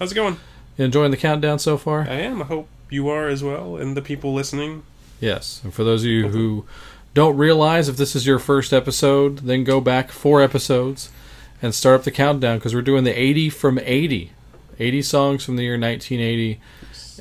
How's 0.00 0.12
it 0.12 0.14
going? 0.14 0.38
You 0.78 0.86
enjoying 0.86 1.10
the 1.10 1.18
countdown 1.18 1.58
so 1.58 1.76
far? 1.76 2.08
I 2.08 2.14
am. 2.14 2.40
I 2.40 2.46
hope 2.46 2.70
you 2.88 3.10
are 3.10 3.28
as 3.28 3.44
well, 3.44 3.76
and 3.76 3.94
the 3.94 4.00
people 4.00 4.32
listening. 4.32 4.82
Yes. 5.20 5.60
And 5.62 5.74
for 5.74 5.84
those 5.84 6.04
of 6.04 6.08
you 6.08 6.28
who 6.28 6.64
don't 7.12 7.36
realize 7.36 7.86
if 7.86 7.98
this 7.98 8.16
is 8.16 8.26
your 8.26 8.38
first 8.38 8.72
episode, 8.72 9.40
then 9.40 9.62
go 9.62 9.78
back 9.78 10.10
four 10.10 10.40
episodes 10.40 11.10
and 11.60 11.74
start 11.74 11.96
up 11.96 12.04
the 12.04 12.10
countdown 12.10 12.56
because 12.56 12.74
we're 12.74 12.80
doing 12.80 13.04
the 13.04 13.12
80 13.12 13.50
from 13.50 13.78
80. 13.78 14.32
80 14.78 15.02
songs 15.02 15.44
from 15.44 15.56
the 15.56 15.64
year 15.64 15.78
1980 15.78 16.58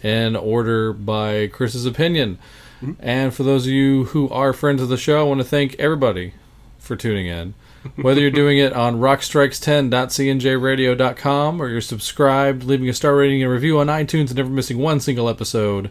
in 0.02 0.38
order 0.38 0.93
by 0.93 1.48
Chris's 1.48 1.85
opinion. 1.85 2.40
Mm-hmm. 2.82 2.93
And 3.02 3.34
for 3.34 3.43
those 3.43 3.66
of 3.66 3.73
you 3.73 4.05
who 4.05 4.30
are 4.30 4.54
friends 4.54 4.82
of 4.82 4.88
the 4.88 4.96
show, 4.96 5.20
I 5.20 5.23
want 5.23 5.41
to 5.41 5.46
thank 5.46 5.76
everybody 5.77 6.32
for 6.77 6.96
tuning 6.96 7.27
in. 7.27 7.55
Whether 7.96 8.22
you're 8.22 8.32
doing 8.32 8.58
it 8.58 8.74
on 8.74 9.00
rockstrikes10.cnjradio.com 9.00 11.62
or 11.62 11.70
you're 11.70 11.82
subscribed, 11.82 12.64
leaving 12.64 12.90
a 12.90 12.94
star 12.94 13.16
rating 13.16 13.42
and 13.42 13.52
review 13.52 13.80
on 13.80 13.88
iTunes 13.88 14.28
and 14.28 14.36
never 14.36 14.50
missing 14.50 14.78
one 14.78 15.00
single 15.00 15.30
episode, 15.30 15.90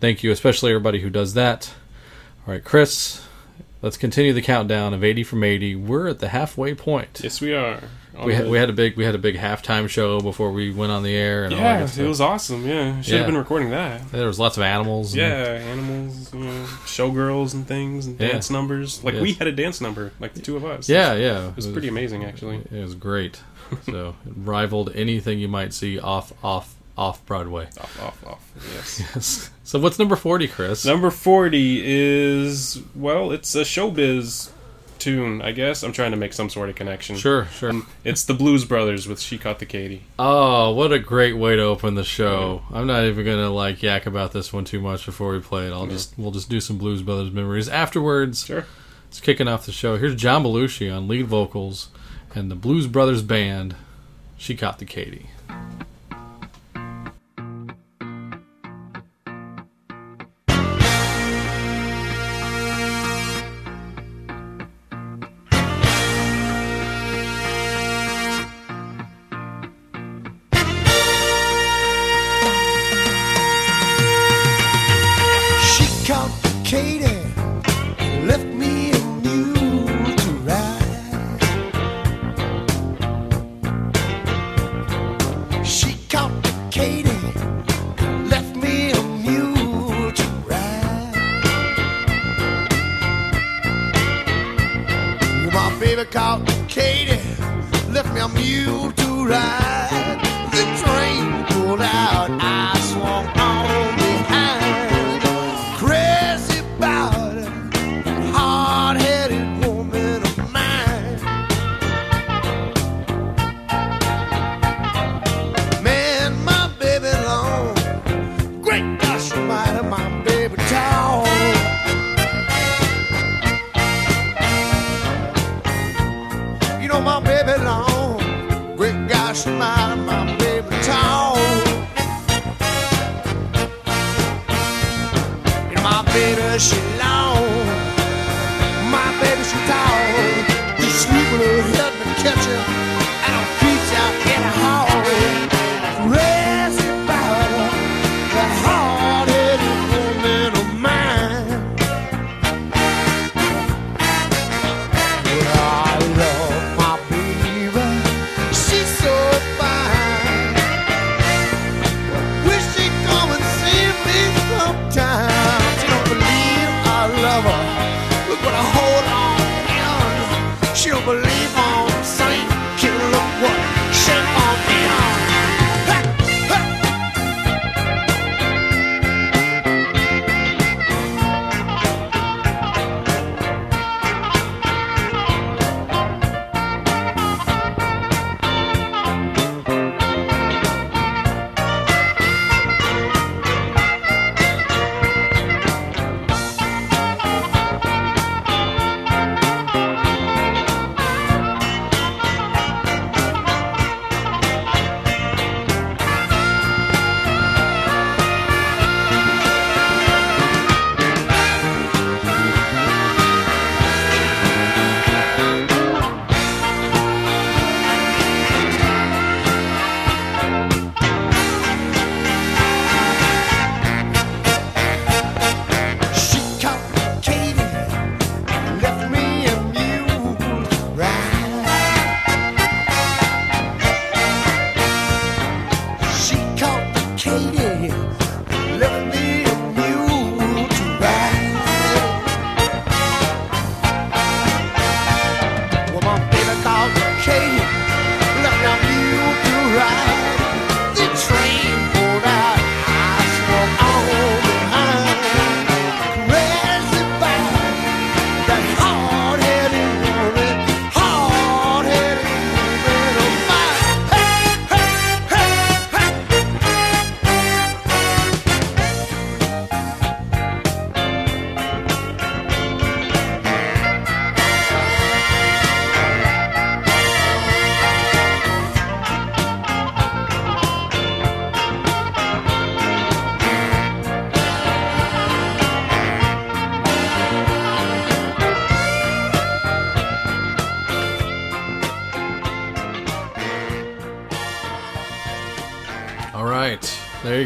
thank 0.00 0.22
you, 0.22 0.30
especially 0.30 0.70
everybody 0.70 1.00
who 1.00 1.10
does 1.10 1.34
that. 1.34 1.74
All 2.46 2.54
right, 2.54 2.64
Chris, 2.64 3.26
let's 3.82 3.98
continue 3.98 4.32
the 4.32 4.42
countdown 4.42 4.94
of 4.94 5.04
80 5.04 5.24
from 5.24 5.44
80. 5.44 5.76
We're 5.76 6.08
at 6.08 6.20
the 6.20 6.28
halfway 6.28 6.74
point. 6.74 7.20
Yes, 7.22 7.40
we 7.40 7.52
are. 7.52 7.82
We 8.24 8.34
had, 8.34 8.48
we 8.48 8.58
had 8.58 8.68
a 8.70 8.72
big 8.72 8.96
we 8.96 9.04
had 9.04 9.14
a 9.14 9.18
big 9.18 9.36
halftime 9.36 9.88
show 9.88 10.20
before 10.20 10.50
we 10.52 10.70
went 10.72 10.90
on 10.92 11.02
the 11.02 11.14
air 11.14 11.44
and 11.44 11.52
yeah, 11.52 11.86
it 11.96 12.06
was 12.08 12.20
awesome. 12.20 12.66
Yeah, 12.66 13.00
should 13.00 13.12
Yeah. 13.12 13.18
have 13.18 13.26
been 13.26 13.36
recording 13.36 13.70
that. 13.70 14.10
there 14.12 14.26
was 14.26 14.38
lots 14.38 14.56
of 14.56 14.62
animals. 14.62 15.14
Yeah, 15.14 15.26
animals, 15.26 16.32
you 16.34 16.40
know, 16.40 16.64
showgirls 16.84 17.54
and 17.54 17.66
things, 17.66 18.06
and 18.06 18.20
Yeah. 18.20 18.28
dance 18.32 18.50
numbers. 18.50 19.02
Like 19.04 19.14
Yes. 19.14 19.22
we 19.22 19.32
had 19.34 19.46
a 19.46 19.52
dance 19.52 19.80
number, 19.80 20.12
like 20.20 20.34
the 20.34 20.40
two 20.40 20.56
of 20.56 20.64
us. 20.64 20.88
yeah, 20.88 21.14
yeah. 21.14 21.48
it 21.48 21.56
was 21.56 21.66
pretty 21.66 21.88
amazing 21.88 22.24
actually. 22.24 22.56
It 22.72 22.82
was 22.82 22.94
great. 22.94 23.40
So 23.84 24.14
it 24.26 24.32
rivaled 24.36 24.92
anything 24.94 25.38
you 25.38 25.48
might 25.48 25.72
see 25.72 25.98
off 25.98 26.32
off 26.42 26.74
off 26.96 27.24
Broadway. 27.26 27.68
Off, 27.80 28.02
off, 28.02 28.26
off. 28.26 28.52
Yes. 28.74 29.00
Yes. 29.14 29.50
So 29.62 29.78
what's 29.78 29.98
number 30.00 30.16
forty, 30.16 30.48
Chris? 30.48 30.84
Number 30.84 31.10
forty 31.10 31.80
is 31.84 32.80
well, 32.96 33.30
it's 33.30 33.54
a 33.54 33.60
showbiz 33.62 34.48
tune, 34.98 35.40
I 35.42 35.52
guess. 35.52 35.82
I'm 35.82 35.92
trying 35.92 36.10
to 36.10 36.16
make 36.16 36.32
some 36.32 36.48
sort 36.50 36.68
of 36.68 36.74
connection. 36.74 37.16
Sure, 37.16 37.46
sure. 37.46 37.70
Um, 37.70 37.86
it's 38.04 38.24
the 38.24 38.34
Blues 38.34 38.64
Brothers 38.64 39.06
with 39.08 39.20
"She 39.20 39.38
Caught 39.38 39.58
the 39.58 39.66
Katy." 39.66 40.02
Oh, 40.18 40.72
what 40.72 40.92
a 40.92 40.98
great 40.98 41.36
way 41.36 41.56
to 41.56 41.62
open 41.62 41.94
the 41.94 42.04
show. 42.04 42.62
I'm 42.72 42.86
not 42.86 43.04
even 43.04 43.24
gonna 43.24 43.50
like 43.50 43.82
yak 43.82 44.06
about 44.06 44.32
this 44.32 44.52
one 44.52 44.64
too 44.64 44.80
much 44.80 45.06
before 45.06 45.32
we 45.32 45.40
play 45.40 45.66
it. 45.66 45.72
I'll 45.72 45.86
just 45.86 46.14
we'll 46.18 46.30
just 46.30 46.48
do 46.48 46.60
some 46.60 46.78
Blues 46.78 47.02
Brothers 47.02 47.32
memories 47.32 47.68
afterwards. 47.68 48.44
Sure. 48.44 48.66
It's 49.08 49.20
kicking 49.20 49.48
off 49.48 49.64
the 49.64 49.72
show. 49.72 49.96
Here's 49.96 50.14
John 50.14 50.44
Belushi 50.44 50.94
on 50.94 51.08
lead 51.08 51.26
vocals 51.26 51.88
and 52.34 52.50
the 52.50 52.54
Blues 52.54 52.86
Brothers 52.86 53.22
band. 53.22 53.74
She 54.36 54.54
caught 54.54 54.78
the 54.78 54.84
Katy. 54.84 55.30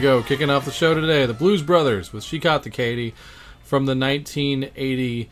Go. 0.03 0.21
Kicking 0.21 0.51
off 0.51 0.65
the 0.65 0.73
show 0.73 0.95
today, 0.95 1.27
the 1.27 1.33
Blues 1.33 1.63
Brothers 1.63 2.13
with 2.13 2.25
"She 2.25 2.41
Caught 2.41 2.65
the 2.65 2.71
Katy" 2.71 3.15
from 3.63 3.87
the 3.87 3.95
1980 3.95 5.31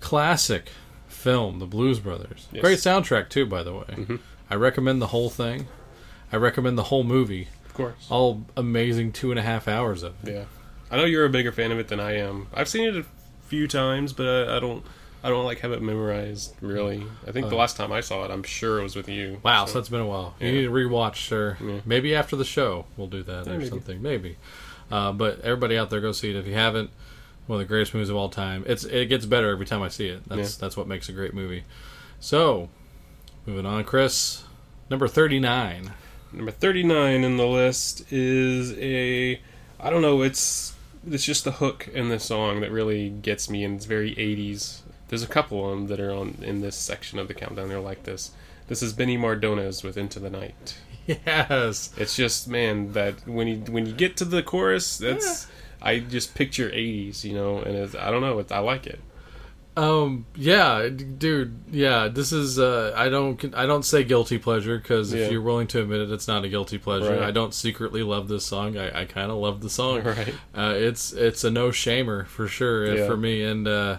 classic 0.00 0.70
film, 1.06 1.60
The 1.60 1.66
Blues 1.66 2.00
Brothers. 2.00 2.48
Yes. 2.50 2.62
Great 2.62 2.78
soundtrack 2.78 3.28
too, 3.28 3.46
by 3.46 3.62
the 3.62 3.72
way. 3.72 3.84
Mm-hmm. 3.86 4.16
I 4.50 4.56
recommend 4.56 5.00
the 5.00 5.06
whole 5.06 5.30
thing. 5.30 5.68
I 6.32 6.36
recommend 6.36 6.76
the 6.76 6.82
whole 6.84 7.04
movie. 7.04 7.46
Of 7.66 7.74
course. 7.74 8.08
All 8.10 8.42
amazing 8.56 9.12
two 9.12 9.30
and 9.30 9.38
a 9.38 9.42
half 9.42 9.68
hours 9.68 10.02
of 10.02 10.14
it. 10.26 10.32
Yeah, 10.34 10.44
I 10.90 10.96
know 10.96 11.04
you're 11.04 11.24
a 11.24 11.30
bigger 11.30 11.52
fan 11.52 11.70
of 11.70 11.78
it 11.78 11.86
than 11.86 12.00
I 12.00 12.16
am. 12.16 12.48
I've 12.52 12.68
seen 12.68 12.88
it 12.88 12.96
a 12.96 13.04
few 13.46 13.68
times, 13.68 14.12
but 14.12 14.26
I, 14.26 14.56
I 14.56 14.58
don't. 14.58 14.84
I 15.22 15.30
don't 15.30 15.44
like 15.44 15.60
have 15.60 15.72
it 15.72 15.82
memorized. 15.82 16.54
Really, 16.60 17.04
I 17.26 17.32
think 17.32 17.48
the 17.48 17.56
last 17.56 17.76
time 17.76 17.90
I 17.92 18.00
saw 18.00 18.24
it, 18.24 18.30
I'm 18.30 18.42
sure 18.44 18.78
it 18.78 18.82
was 18.82 18.94
with 18.96 19.08
you. 19.08 19.40
Wow, 19.42 19.64
so 19.64 19.78
it's 19.78 19.88
been 19.88 20.00
a 20.00 20.06
while. 20.06 20.34
You 20.40 20.46
Yeah. 20.46 20.52
need 20.52 20.62
to 20.66 20.70
rewatch, 20.70 21.26
sir. 21.28 21.56
Yeah. 21.60 21.80
Maybe 21.84 22.14
after 22.14 22.36
the 22.36 22.44
show 22.44 22.86
we'll 22.96 23.08
do 23.08 23.22
that 23.24 23.46
or 23.48 23.50
maybe. 23.50 23.68
something. 23.68 24.00
Maybe. 24.00 24.36
Uh, 24.90 25.12
but 25.12 25.40
everybody 25.40 25.76
out 25.76 25.90
there, 25.90 26.00
go 26.00 26.12
see 26.12 26.30
it 26.30 26.36
if 26.36 26.46
you 26.46 26.54
haven't. 26.54 26.90
One 27.46 27.60
of 27.60 27.66
the 27.66 27.68
greatest 27.68 27.94
movies 27.94 28.10
of 28.10 28.16
all 28.16 28.28
time. 28.28 28.62
It's 28.66 28.84
it 28.84 29.06
gets 29.06 29.26
better 29.26 29.50
every 29.50 29.66
time 29.66 29.82
I 29.82 29.88
see 29.88 30.08
it. 30.08 30.28
That's 30.28 30.56
that's 30.56 30.76
what 30.76 30.86
makes 30.86 31.08
a 31.08 31.12
great 31.12 31.34
movie. 31.34 31.64
So, 32.20 32.68
moving 33.46 33.66
on, 33.66 33.84
Chris. 33.84 34.44
Number 34.90 35.08
thirty 35.08 35.40
nine. 35.40 35.92
Number 36.30 36.50
39 36.50 37.24
in 37.24 37.38
the 37.38 37.46
list 37.46 38.12
is 38.12 38.72
a 38.78 39.40
I 39.80 39.88
don't 39.90 40.02
know, 40.02 40.20
it's 40.20 40.74
it's 41.10 41.24
just 41.24 41.44
the 41.44 41.52
hook 41.52 41.88
in 41.94 42.10
this 42.10 42.24
song 42.24 42.60
that 42.60 42.70
really 42.70 43.08
gets 43.08 43.48
me 43.48 43.64
and 43.64 43.76
it's 43.76 43.86
very 43.86 44.14
80s. 44.14 44.80
There's 45.08 45.22
a 45.22 45.26
couple 45.28 45.64
of 45.64 45.70
them 45.70 45.86
that 45.88 46.00
are 46.00 46.12
on 46.12 46.36
in 46.42 46.60
this 46.60 46.76
section 46.76 47.18
of 47.18 47.28
the 47.28 47.34
countdown 47.34 47.68
they're 47.68 47.80
like 47.80 48.04
this. 48.04 48.30
This 48.68 48.82
is 48.82 48.92
Benny 48.92 49.16
Mardones 49.16 49.82
with 49.82 49.96
Into 49.96 50.18
the 50.20 50.30
Night. 50.30 50.78
Yes. 51.26 51.90
It's 51.96 52.14
just 52.16 52.48
man 52.48 52.92
that 52.92 53.26
when 53.26 53.48
you 53.48 53.56
when 53.72 53.86
you 53.86 53.94
get 53.94 54.18
to 54.18 54.26
the 54.26 54.42
chorus, 54.42 54.98
that's 54.98 55.46
I 55.80 56.00
just 56.00 56.34
picture 56.34 56.68
80s, 56.68 57.24
you 57.24 57.32
know, 57.32 57.60
and 57.60 57.74
it's, 57.76 57.94
I 57.94 58.10
don't 58.10 58.20
know, 58.20 58.38
it's, 58.40 58.52
I 58.52 58.58
like 58.58 58.86
it. 58.86 59.00
Um. 59.74 60.26
Yeah, 60.34 60.88
dude. 60.88 61.60
Yeah. 61.70 62.08
This 62.08 62.32
is. 62.32 62.58
Uh. 62.58 62.92
I 62.96 63.08
don't. 63.08 63.54
I 63.54 63.64
don't 63.64 63.84
say 63.84 64.02
guilty 64.02 64.36
pleasure 64.36 64.76
because 64.76 65.14
Yeah. 65.14 65.26
if 65.26 65.32
you're 65.32 65.40
willing 65.40 65.68
to 65.68 65.80
admit 65.80 66.00
it, 66.00 66.10
it's 66.10 66.26
not 66.26 66.44
a 66.44 66.48
guilty 66.48 66.78
pleasure. 66.78 67.12
Right. 67.12 67.22
I 67.22 67.30
don't 67.30 67.54
secretly 67.54 68.02
love 68.02 68.26
this 68.26 68.44
song. 68.44 68.76
I, 68.76 69.02
I 69.02 69.04
kind 69.04 69.30
of 69.30 69.36
love 69.38 69.60
the 69.60 69.70
song. 69.70 70.02
Right. 70.04 70.34
Uh, 70.54 70.74
it's 70.76 71.12
it's 71.12 71.44
a 71.44 71.50
no 71.50 71.68
shamer 71.68 72.26
for 72.26 72.48
sure 72.48 72.90
uh, 72.90 72.94
Yeah. 72.96 73.06
for 73.06 73.16
me. 73.16 73.44
And 73.44 73.68
uh, 73.68 73.98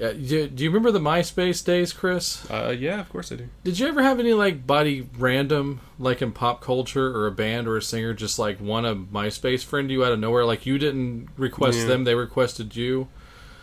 yeah, 0.00 0.12
do, 0.14 0.48
do 0.48 0.64
you 0.64 0.70
remember 0.70 0.90
the 0.90 0.98
MySpace 0.98 1.62
days, 1.62 1.92
Chris? 1.92 2.50
Uh, 2.50 2.74
yeah, 2.76 2.98
of 3.00 3.10
course 3.10 3.30
I 3.30 3.36
do. 3.36 3.48
Did 3.64 3.78
you 3.78 3.86
ever 3.86 4.02
have 4.02 4.18
any 4.18 4.32
like 4.32 4.66
body 4.66 5.06
random 5.18 5.80
like 5.98 6.22
in 6.22 6.32
pop 6.32 6.62
culture 6.62 7.14
or 7.14 7.26
a 7.26 7.30
band 7.30 7.68
or 7.68 7.76
a 7.76 7.82
singer 7.82 8.14
just 8.14 8.38
like 8.38 8.60
want 8.60 8.86
a 8.86 8.94
MySpace 8.94 9.62
friend 9.62 9.90
you 9.90 10.02
out 10.02 10.12
of 10.12 10.18
nowhere? 10.18 10.46
Like 10.46 10.64
you 10.64 10.78
didn't 10.78 11.28
request 11.36 11.80
Yeah. 11.80 11.86
them, 11.86 12.04
they 12.04 12.14
requested 12.14 12.74
you. 12.74 13.08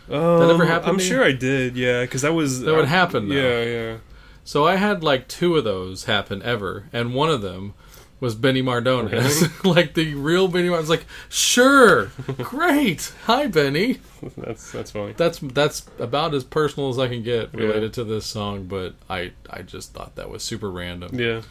Um, 0.08 0.48
ever 0.48 0.64
happen 0.64 0.88
I'm 0.88 0.98
sure 1.00 1.22
I 1.24 1.32
did, 1.32 1.76
yeah, 1.76 2.02
because 2.02 2.22
that 2.22 2.32
was 2.32 2.60
That 2.60 2.74
would 2.74 2.86
happen, 2.88 3.28
though. 3.28 3.34
Yeah, 3.34 3.62
yeah. 3.64 3.96
So 4.44 4.64
I 4.64 4.76
had 4.76 5.02
like 5.02 5.28
two 5.28 5.56
of 5.56 5.64
those 5.64 6.04
happen 6.04 6.40
ever, 6.42 6.88
and 6.92 7.14
one 7.14 7.28
of 7.30 7.42
them 7.42 7.74
was 8.20 8.34
Benny 8.34 8.62
Mardones, 8.62 9.64
like 9.64 9.94
the 9.94 10.14
real 10.14 10.48
Benny 10.48 10.68
Mardones. 10.68 10.88
Like, 10.88 11.06
sure, 11.28 12.06
great, 12.38 13.12
hi 13.24 13.46
Benny. 13.46 13.98
That's 14.36 14.72
that's 14.72 14.90
funny. 14.90 15.12
That's 15.16 15.38
that's 15.38 15.86
about 15.98 16.34
as 16.34 16.42
personal 16.44 16.88
as 16.88 16.98
I 16.98 17.06
can 17.08 17.22
get 17.22 17.50
Yeah. 17.54 17.60
related 17.66 17.92
to 17.94 18.04
this 18.04 18.26
song, 18.26 18.64
but 18.64 18.94
I 19.08 19.32
I 19.48 19.62
just 19.62 19.92
thought 19.94 20.16
that 20.16 20.28
was 20.30 20.42
super 20.42 20.70
random. 20.70 21.18
Yeah. 21.18 21.42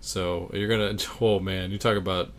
So 0.00 0.50
you're 0.52 0.68
gonna, 0.68 0.96
oh 1.20 1.38
man, 1.40 1.70
you 1.70 1.78
talk 1.78 1.96
about 1.96 2.30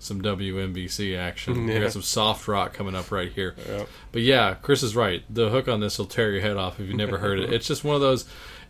some 0.00 0.22
WMBC 0.22 1.18
action. 1.18 1.66
We 1.66 1.78
got 1.78 1.90
some 1.92 2.02
soft 2.02 2.46
rock 2.46 2.72
coming 2.72 2.94
up 2.94 3.10
right 3.10 3.32
here. 3.32 3.56
Yeah. 3.68 3.84
But 4.12 4.22
yeah, 4.22 4.54
Chris 4.54 4.82
is 4.84 4.94
right. 4.94 5.22
The 5.28 5.50
hook 5.50 5.66
on 5.68 5.80
this 5.80 5.98
will 5.98 6.06
tear 6.06 6.30
your 6.30 6.40
head 6.40 6.56
off 6.56 6.78
if 6.78 6.86
you've 6.86 6.96
never 6.96 7.18
heard 7.18 7.40
it. 7.40 7.52
It's 7.52 7.66
just 7.66 7.82
one 7.84 7.96
of 7.96 8.00
those. 8.00 8.24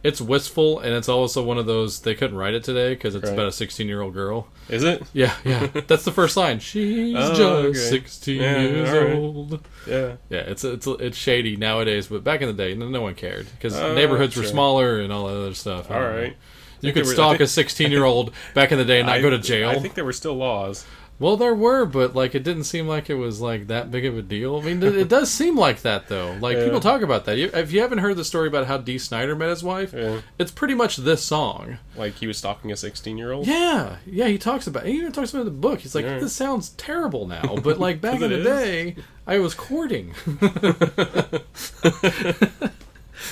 It's 0.05 0.21
wistful, 0.21 0.79
and 0.79 0.95
it's 0.95 1.09
also 1.09 1.43
one 1.43 1.59
of 1.59 1.67
those. 1.67 2.01
They 2.03 2.15
couldn't 2.15 2.37
write 2.37 2.55
it 2.55 2.63
today 2.63 2.91
because 2.95 3.17
it's 3.17 3.25
Right. 3.27 3.35
about 3.35 3.49
a 3.49 3.53
16 3.53 3.89
year 3.89 4.01
old 4.01 4.15
girl. 4.15 4.47
Is 4.69 4.85
it? 4.85 5.03
Yeah, 5.13 5.35
yeah. 5.45 5.67
That's 5.89 6.05
the 6.05 6.13
first 6.13 6.37
line. 6.37 6.61
She's 6.61 7.17
Oh, 7.17 7.29
just 7.31 7.41
okay. 7.41 7.73
16 7.79 8.41
Yeah, 8.41 8.61
years 8.63 8.91
right. 8.91 9.17
old. 9.17 9.61
Yeah. 9.89 10.13
Yeah, 10.31 10.39
it's 10.41 10.63
it's 10.63 10.87
it's 10.87 11.17
shady 11.19 11.57
nowadays, 11.57 12.07
but 12.07 12.23
back 12.23 12.43
in 12.43 12.47
the 12.49 12.55
day, 12.55 12.75
no, 12.75 12.89
no 12.89 13.01
one 13.03 13.15
cared 13.17 13.49
because 13.53 13.77
Oh, 13.77 13.95
neighborhoods 13.95 14.37
were 14.37 14.43
sure. 14.45 14.51
sure. 14.51 15.01
and 15.01 15.13
all 15.13 15.27
that 15.27 15.35
other 15.37 15.55
stuff. 15.55 15.91
all 15.91 16.01
right 16.01 16.29
know. 16.29 16.35
You 16.81 16.93
could 16.93 17.07
were- 17.07 17.13
stalk 17.13 17.33
think- 17.39 17.41
a 17.43 17.47
16 17.49 17.91
year 17.91 18.05
old 18.05 18.31
back 18.55 18.71
in 18.71 18.79
the 18.79 18.85
day 18.85 18.99
and 19.01 19.09
not 19.09 19.17
I- 19.19 19.21
go 19.23 19.31
to 19.31 19.39
jail. 19.39 19.69
I 19.69 19.81
think 19.81 19.95
there 19.95 20.05
were 20.05 20.13
still 20.13 20.37
laws. 20.37 20.85
Well, 21.21 21.37
there 21.37 21.55
were, 21.55 21.85
but 21.85 22.15
like 22.15 22.37
it 22.37 22.45
didn't 22.45 22.63
seem 22.65 22.87
like 22.87 23.11
it 23.11 23.15
was 23.17 23.41
like 23.41 23.67
that 23.67 23.91
big 23.91 24.05
of 24.05 24.17
a 24.17 24.23
deal. 24.23 24.57
I 24.57 24.63
mean, 24.63 24.81
it, 24.83 25.09
does 25.09 25.29
seem 25.31 25.57
like 25.57 25.83
that 25.83 26.07
though. 26.07 26.37
Like 26.41 26.57
Yeah. 26.59 26.65
people 26.67 26.79
talk 26.79 27.03
about 27.03 27.25
that. 27.25 27.37
If 27.39 27.73
you 27.73 27.81
haven't 27.81 27.99
heard 27.99 28.17
the 28.17 28.25
story 28.25 28.47
about 28.47 28.67
how 28.69 28.79
Dee 28.79 28.99
Snider 28.99 29.35
met 29.35 29.49
his 29.49 29.65
wife, 29.65 29.93
Yeah. 29.93 30.21
it's 30.39 30.53
pretty 30.53 30.75
much 30.75 30.97
this 30.97 31.25
song. 31.25 31.79
Like 31.97 32.15
he 32.15 32.29
was 32.29 32.39
stalking 32.39 32.71
a 32.71 32.77
16 32.77 33.19
year 33.19 33.33
old. 33.33 33.49
Yeah, 33.49 33.97
yeah. 34.07 34.29
He 34.29 34.39
talks 34.39 34.69
about. 34.69 34.87
He 34.87 34.93
even 34.93 35.11
talks 35.11 35.31
about 35.31 35.41
in 35.41 35.47
the 35.47 35.51
book. 35.51 35.81
He's 35.81 35.95
like, 35.97 36.05
Yeah. 36.05 36.21
this 36.21 36.35
sounds 36.35 36.69
terrible 36.71 37.27
now, 37.27 37.57
but 37.65 37.81
like 37.81 38.01
back 38.01 38.21
in 38.21 38.31
the 38.31 38.39
is. 38.39 38.47
day, 38.47 38.97
I 39.27 39.39
was 39.41 39.55
courting. 39.55 40.15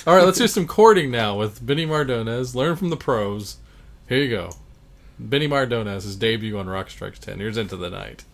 All 0.07 0.15
right, 0.15 0.25
let's 0.25 0.39
do 0.39 0.49
some 0.49 0.67
courting 0.67 1.11
now 1.13 1.39
with 1.39 1.65
Benny 1.65 1.87
Mardones. 1.87 2.55
Learn 2.55 2.75
from 2.77 2.91
the 2.91 2.97
pros. 2.97 3.57
Here 4.09 4.19
you 4.19 4.29
go. 4.31 4.51
Benny 5.19 5.49
Mardones' 5.49 6.19
debut 6.19 6.59
on 6.59 6.69
Rock 6.69 6.91
Strikes 6.91 7.19
10. 7.19 7.39
Here's 7.39 7.57
Into 7.57 7.77
the 7.77 7.91
Night. 7.91 8.25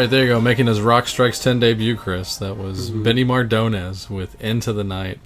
Right, 0.00 0.10
there 0.10 0.22
you 0.24 0.28
go. 0.28 0.40
Making 0.40 0.66
his 0.66 0.80
Rock 0.80 1.06
Strikes 1.08 1.38
10 1.38 1.60
debut, 1.60 1.96
Chris. 1.96 2.36
That 2.36 2.56
was 2.56 2.90
Benny 2.90 3.24
Mardones 3.24 4.08
with 4.10 4.40
Into 4.42 4.72
the 4.72 4.84
Night. 4.84 5.18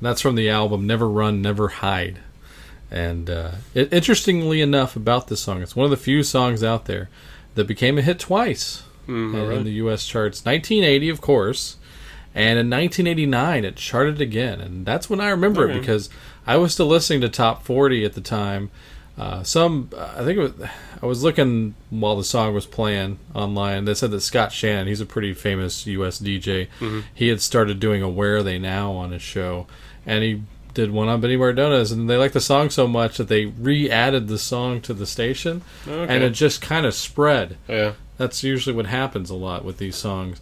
That's 0.00 0.20
from 0.20 0.34
the 0.34 0.48
album 0.50 0.86
Never 0.86 1.08
Run, 1.08 1.40
Never 1.42 1.68
Hide. 1.68 2.18
And 2.90 3.28
uh, 3.30 3.52
it, 3.74 3.92
interestingly 3.92 4.60
enough, 4.60 4.96
about 4.96 5.28
this 5.28 5.40
song, 5.40 5.62
it's 5.62 5.74
one 5.74 5.84
of 5.84 5.90
the 5.90 5.96
few 5.96 6.22
songs 6.22 6.62
out 6.62 6.84
there 6.84 7.08
that 7.54 7.66
became 7.66 7.98
a 7.98 8.02
hit 8.02 8.18
twice 8.18 8.82
Mm, 9.08 9.38
alright. 9.38 9.58
in 9.58 9.64
the 9.64 9.72
U.S. 9.74 10.04
charts. 10.06 10.44
1980, 10.44 11.08
of 11.10 11.20
course, 11.20 11.76
and 12.34 12.58
in 12.58 12.68
1989 12.68 13.64
it 13.64 13.76
charted 13.76 14.20
again, 14.20 14.60
and 14.60 14.84
that's 14.84 15.08
when 15.08 15.20
I 15.20 15.28
remember 15.30 15.70
it 15.70 15.78
because 15.78 16.10
I 16.44 16.56
was 16.56 16.72
still 16.74 16.86
listening 16.88 17.20
to 17.20 17.28
Top 17.28 17.62
40 17.62 18.04
at 18.04 18.14
the 18.14 18.20
time. 18.20 18.70
Uh, 19.18 19.42
some, 19.42 19.88
I 19.96 20.24
think 20.24 20.38
it 20.38 20.40
was, 20.40 20.52
I 21.02 21.06
was 21.06 21.22
looking 21.22 21.74
while 21.90 22.16
the 22.16 22.24
song 22.24 22.52
was 22.54 22.66
playing 22.66 23.18
online. 23.34 23.84
They 23.86 23.94
said 23.94 24.10
that 24.10 24.20
Scott 24.20 24.52
Shannon, 24.52 24.86
he's 24.88 25.00
a 25.00 25.06
pretty 25.06 25.32
famous 25.32 25.86
U.S. 25.86 26.20
DJ, 26.20 26.68
he 27.14 27.28
had 27.28 27.40
started 27.40 27.80
doing 27.80 28.02
a 28.02 28.08
Where 28.10 28.36
Are 28.36 28.42
They 28.42 28.58
Now 28.58 28.92
on 28.92 29.12
his 29.12 29.22
show, 29.22 29.66
and 30.04 30.22
he 30.22 30.42
did 30.74 30.90
one 30.90 31.08
on 31.08 31.22
Benny 31.22 31.38
Mardones, 31.38 31.90
and 31.92 32.10
they 32.10 32.18
liked 32.18 32.34
the 32.34 32.40
song 32.40 32.68
so 32.68 32.86
much 32.86 33.16
that 33.16 33.28
they 33.28 33.46
re-added 33.46 34.28
the 34.28 34.38
song 34.38 34.82
to 34.82 34.92
the 34.92 35.06
station, 35.06 35.62
Okay. 35.88 36.14
and 36.14 36.22
it 36.22 36.30
just 36.30 36.60
kind 36.60 36.84
of 36.84 36.92
spread 36.92 37.56
Yeah. 37.66 37.92
that's 38.18 38.42
usually 38.42 38.76
what 38.76 38.84
happens 38.84 39.30
a 39.30 39.34
lot 39.34 39.64
with 39.64 39.78
these 39.78 39.96
songs. 39.96 40.38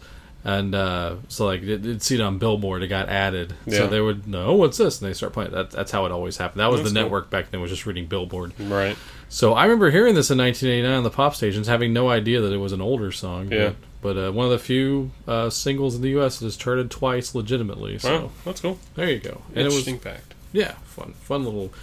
And 0.47 0.75
uh, 0.75 1.15
so, 1.27 1.45
like, 1.47 1.63
it, 1.63 1.69
it'd 1.83 2.03
see 2.03 2.15
it 2.15 2.21
on 2.21 2.37
Billboard, 2.37 2.83
it 2.83 2.87
got 2.87 3.09
added. 3.09 3.55
Yeah. 3.65 3.79
So 3.79 3.87
they 3.87 3.99
would 3.99 4.27
know, 4.27 4.45
"Oh, 4.45 4.53
what's 4.53 4.77
this? 4.77 5.01
And 5.01 5.09
they 5.09 5.13
start 5.15 5.33
playing. 5.33 5.49
That, 5.51 5.71
that's 5.71 5.91
how 5.91 6.05
it 6.05 6.11
always 6.11 6.37
happened. 6.37 6.59
That 6.59 6.69
was 6.69 6.81
That's 6.81 6.93
the 6.93 6.99
cool. 6.99 7.03
network 7.03 7.29
back 7.31 7.49
then, 7.49 7.61
was 7.61 7.71
just 7.71 7.87
reading 7.87 8.05
Billboard. 8.05 8.53
Right. 8.59 8.95
So 9.27 9.53
I 9.53 9.63
remember 9.63 9.89
hearing 9.89 10.13
this 10.13 10.29
in 10.29 10.37
1989 10.37 10.97
on 10.97 11.03
the 11.03 11.09
pop 11.09 11.33
stations, 11.33 11.67
having 11.67 11.93
no 11.93 12.09
idea 12.09 12.41
that 12.41 12.53
it 12.53 12.57
was 12.57 12.73
an 12.73 12.81
older 12.81 13.11
song. 13.11 13.51
Yeah. 13.51 13.73
But, 14.01 14.15
but 14.15 14.27
uh, 14.27 14.31
one 14.33 14.45
of 14.45 14.51
the 14.51 14.59
few 14.59 15.09
uh, 15.27 15.49
singles 15.49 15.95
in 15.95 16.03
the 16.03 16.09
U.S. 16.09 16.37
that 16.37 16.45
has 16.45 16.55
charted 16.55 16.91
twice 16.91 17.33
legitimately. 17.33 17.97
So 17.97 18.21
Wow. 18.25 18.31
That's 18.45 18.61
cool. 18.61 18.77
there 18.93 19.09
you 19.09 19.19
go. 19.19 19.41
And 19.49 19.61
it 19.61 19.63
was, 19.65 19.77
Interesting 19.87 19.97
fact. 19.99 20.35
yeah, 20.53 20.73
fun, 20.83 21.13
fun 21.21 21.43
little 21.43 21.73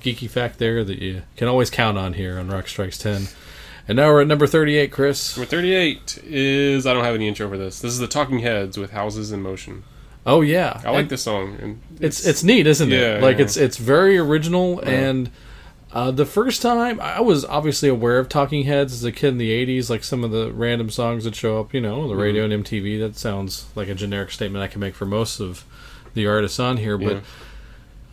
geeky 0.00 0.30
fact 0.30 0.58
there 0.60 0.84
that 0.84 1.00
you 1.00 1.22
can 1.36 1.48
always 1.48 1.70
count 1.70 1.98
on 1.98 2.12
here 2.12 2.38
on 2.38 2.48
Rock 2.48 2.68
Strikes 2.68 2.98
10. 2.98 3.26
And 3.88 3.96
now 3.96 4.08
we're 4.12 4.20
at 4.22 4.28
number 4.28 4.46
38, 4.46 4.92
Chris. 4.92 5.36
Number 5.36 5.50
38 5.50 6.20
is 6.24 6.86
I 6.86 6.94
don't 6.94 7.04
have 7.04 7.14
any 7.16 7.26
intro 7.28 7.48
for 7.48 7.58
this. 7.58 7.80
This 7.80 7.92
is 7.92 7.98
the 7.98 8.06
Talking 8.06 8.38
Heads 8.40 8.78
with 8.78 8.92
Houses 8.92 9.32
in 9.32 9.42
Motion. 9.42 9.82
Oh 10.24 10.40
yeah, 10.40 10.80
I 10.84 10.90
like 10.90 11.08
this 11.08 11.22
song. 11.22 11.56
And 11.60 11.80
It's 12.00 12.24
it's 12.24 12.44
neat, 12.44 12.66
isn't 12.68 12.88
Yeah, 12.90 13.16
it? 13.16 13.22
Like 13.22 13.38
yeah. 13.38 13.44
it's 13.44 13.56
it's 13.56 13.76
very 13.76 14.16
original 14.18 14.78
and 14.80 15.30
uh, 15.92 16.10
the 16.12 16.24
first 16.24 16.62
time 16.62 17.00
I 17.00 17.20
was 17.20 17.44
obviously 17.44 17.88
aware 17.88 18.18
of 18.18 18.28
Talking 18.28 18.62
Heads 18.64 18.92
as 18.94 19.04
a 19.04 19.10
kid 19.12 19.28
in 19.28 19.38
the 19.38 19.50
'80s, 19.50 19.90
like 19.90 20.04
some 20.04 20.22
of 20.24 20.30
the 20.30 20.52
random 20.52 20.88
songs 20.90 21.24
that 21.24 21.34
show 21.34 21.58
up, 21.60 21.74
you 21.74 21.80
know, 21.80 22.02
on 22.02 22.08
the 22.08 22.14
radio 22.16 22.44
Mm-hmm. 22.44 22.52
and 22.52 22.64
MTV. 22.64 23.00
That 23.00 23.16
sounds 23.16 23.66
like 23.74 23.88
a 23.88 23.94
generic 23.96 24.30
statement 24.30 24.62
I 24.62 24.68
can 24.68 24.80
make 24.80 24.94
for 24.94 25.04
most 25.06 25.40
of 25.40 25.64
the 26.14 26.26
artists 26.28 26.60
on 26.60 26.76
here, 26.76 26.96
but 26.96 27.12
Yeah. 27.16 27.20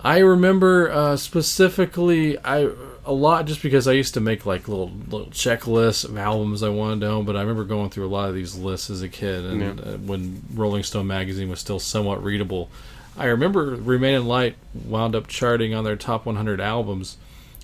I 0.01 0.17
remember 0.19 0.89
uh, 0.91 1.15
specifically 1.15 2.37
I 2.39 2.69
a 3.09 3.13
lot 3.13 3.45
just 3.45 3.61
because 3.63 3.87
I 3.87 3.93
used 3.93 4.13
to 4.13 4.19
make 4.19 4.45
like 4.45 4.67
little 4.67 4.91
little 5.09 5.27
checklists 5.27 6.05
of 6.05 6.17
albums 6.17 6.63
I 6.63 6.69
wanted 6.69 7.01
to 7.01 7.07
own. 7.07 7.25
But 7.25 7.35
I 7.35 7.41
remember 7.41 7.63
going 7.63 7.89
through 7.89 8.07
a 8.07 8.13
lot 8.13 8.29
of 8.29 8.35
these 8.35 8.55
lists 8.55 8.89
as 8.89 9.01
a 9.01 9.09
kid, 9.09 9.45
and 9.45 9.61
Yeah. 9.61 9.69
uh, 9.93 9.97
when 9.97 10.43
Rolling 10.53 10.83
Stone 10.83 11.07
magazine 11.07 11.49
was 11.49 11.59
still 11.59 11.79
somewhat 11.79 12.23
readable. 12.23 12.69
I 13.17 13.25
remember 13.25 13.71
Remain 13.75 14.13
in 14.15 14.25
Light 14.27 14.55
wound 14.85 15.15
up 15.15 15.27
charting 15.27 15.73
on 15.73 15.83
their 15.83 15.95
top 15.97 16.25
100 16.25 16.61
albums 16.61 17.17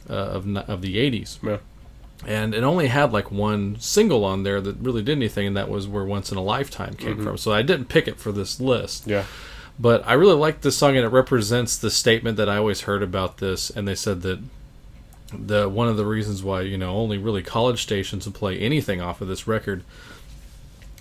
uh, 0.09 0.13
of 0.13 0.45
of 0.57 0.81
the 0.81 0.97
80s, 0.97 1.37
Yeah. 1.41 1.57
and 2.25 2.53
it 2.53 2.63
only 2.63 2.87
had 2.87 3.13
like 3.13 3.31
one 3.31 3.77
single 3.79 4.25
on 4.25 4.43
there 4.43 4.59
that 4.61 4.77
really 4.81 5.01
did 5.03 5.13
anything, 5.17 5.47
and 5.47 5.55
that 5.57 5.69
was 5.69 5.87
where 5.87 6.03
Once 6.03 6.31
in 6.31 6.37
a 6.37 6.43
Lifetime 6.43 6.95
came 6.95 7.23
from. 7.23 7.37
So 7.37 7.51
I 7.53 7.61
didn't 7.61 7.85
pick 7.89 8.07
it 8.07 8.19
for 8.19 8.31
this 8.31 8.59
list. 8.59 9.07
Yeah. 9.07 9.23
But 9.79 10.03
I 10.07 10.13
really 10.13 10.35
like 10.35 10.61
this 10.61 10.77
song, 10.77 10.95
and 10.95 11.05
it 11.05 11.09
represents 11.09 11.77
the 11.77 11.91
statement 11.91 12.37
that 12.37 12.47
I 12.49 12.57
always 12.57 12.81
heard 12.81 13.03
about 13.03 13.37
this. 13.39 13.69
And 13.69 13.85
they 13.87 13.95
said 13.95 14.21
that 14.21 14.39
the 15.33 15.67
one 15.67 15.87
of 15.87 15.97
the 15.97 16.05
reasons 16.05 16.43
why 16.43 16.61
you 16.61 16.77
know 16.77 16.95
only 16.95 17.17
really 17.17 17.41
college 17.41 17.81
stations 17.81 18.25
would 18.25 18.35
play 18.35 18.57
anything 18.59 19.01
off 19.01 19.21
of 19.21 19.27
this 19.27 19.47
record 19.47 19.83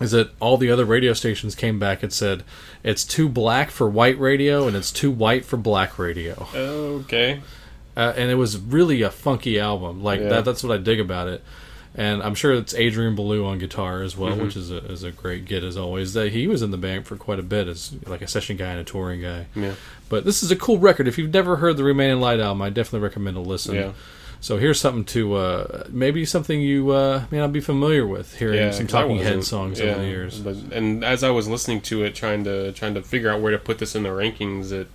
is 0.00 0.10
that 0.10 0.30
all 0.40 0.56
the 0.56 0.70
other 0.70 0.84
radio 0.84 1.12
stations 1.12 1.54
came 1.54 1.78
back 1.78 2.02
and 2.02 2.12
said 2.12 2.42
it's 2.82 3.04
too 3.04 3.28
black 3.28 3.70
for 3.70 3.88
white 3.88 4.18
radio 4.18 4.66
and 4.66 4.76
it's 4.76 4.90
too 4.90 5.10
white 5.10 5.44
for 5.44 5.56
black 5.56 5.98
radio. 5.98 6.48
Okay. 6.54 7.40
Uh, 7.96 8.12
and 8.16 8.28
it 8.28 8.34
was 8.34 8.58
really 8.58 9.02
a 9.02 9.10
funky 9.10 9.60
album. 9.60 10.02
Like 10.02 10.20
Yeah. 10.20 10.30
that. 10.30 10.44
That's 10.44 10.64
what 10.64 10.74
I 10.74 10.78
dig 10.82 10.98
about 10.98 11.28
it. 11.28 11.44
And 11.94 12.24
I'm 12.24 12.34
sure 12.34 12.52
it's 12.54 12.74
Adrian 12.74 13.14
Belew 13.14 13.44
on 13.46 13.58
guitar 13.60 14.02
as 14.02 14.16
well, 14.16 14.32
Mm-hmm. 14.32 14.42
which 14.46 14.56
is 14.56 14.72
a, 14.72 14.78
is 14.86 15.04
a 15.04 15.12
great 15.12 15.44
get 15.44 15.62
as 15.62 15.76
always. 15.76 16.12
That 16.14 16.32
he 16.32 16.48
was 16.48 16.60
in 16.60 16.72
the 16.72 16.76
band 16.76 17.06
for 17.06 17.14
quite 17.16 17.38
a 17.38 17.42
bit 17.44 17.68
as 17.68 17.92
like 18.04 18.20
a 18.20 18.26
session 18.26 18.56
guy 18.56 18.70
and 18.72 18.80
a 18.80 18.84
touring 18.84 19.22
guy. 19.22 19.46
Yeah. 19.54 19.74
But 20.08 20.24
this 20.24 20.42
is 20.42 20.50
a 20.50 20.56
cool 20.56 20.78
record. 20.78 21.08
If 21.08 21.18
you've 21.18 21.32
never 21.32 21.56
heard 21.56 21.76
the 21.76 21.84
Remain 21.84 22.10
in 22.10 22.20
Light 22.20 22.40
album, 22.40 22.62
I 22.62 22.70
definitely 22.70 23.00
recommend 23.00 23.36
a 23.36 23.40
listen. 23.40 23.74
Yeah. 23.74 23.92
So 24.40 24.58
here's 24.58 24.78
something 24.78 25.04
to 25.06 25.34
uh, 25.36 25.84
maybe 25.88 26.26
something 26.26 26.60
you 26.60 26.90
uh, 26.90 27.24
may 27.30 27.38
not 27.38 27.50
be 27.52 27.60
familiar 27.60 28.06
with 28.06 28.36
hearing 28.38 28.58
Yeah, 28.58 28.70
some 28.72 28.86
'cause 28.86 28.94
I 28.94 29.00
Talking 29.02 29.16
Head 29.18 29.42
songs 29.44 29.80
Yeah, 29.80 29.86
over 29.92 30.00
the 30.02 30.06
years. 30.06 30.38
But, 30.40 30.56
and 30.70 31.02
as 31.02 31.24
I 31.24 31.30
was 31.30 31.48
listening 31.48 31.80
to 31.82 32.02
it, 32.04 32.14
trying 32.14 32.44
to 32.44 32.72
trying 32.72 32.92
to 32.94 33.02
figure 33.02 33.30
out 33.30 33.40
where 33.40 33.52
to 33.52 33.58
put 33.58 33.78
this 33.78 33.94
in 33.94 34.02
the 34.02 34.10
rankings, 34.10 34.70
it 34.70 34.88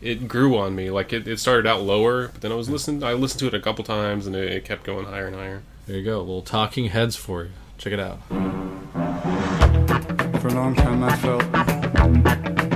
it 0.00 0.26
grew 0.28 0.56
on 0.56 0.74
me. 0.74 0.88
Like 0.90 1.12
it, 1.12 1.28
it 1.28 1.38
started 1.40 1.66
out 1.66 1.82
lower, 1.82 2.28
but 2.28 2.40
then 2.40 2.52
I 2.52 2.54
was 2.54 2.70
listening. 2.70 3.02
I 3.04 3.12
listened 3.12 3.40
to 3.40 3.46
it 3.48 3.54
a 3.54 3.60
couple 3.60 3.84
times, 3.84 4.26
and 4.26 4.34
it, 4.34 4.50
it 4.50 4.64
kept 4.64 4.84
going 4.84 5.04
higher 5.04 5.26
and 5.26 5.36
higher. 5.36 5.62
There 5.86 5.96
you 5.98 6.02
go, 6.04 6.16
a 6.18 6.20
little 6.20 6.40
Talking 6.42 6.86
Heads 6.86 7.16
for 7.16 7.44
you. 7.44 7.50
Check 7.76 7.92
it 7.92 8.00
out. 8.00 8.20
For 10.40 10.48
a 10.48 10.54
long 10.54 10.74
time 10.74 11.04
I 11.04 11.14
felt 11.16 11.44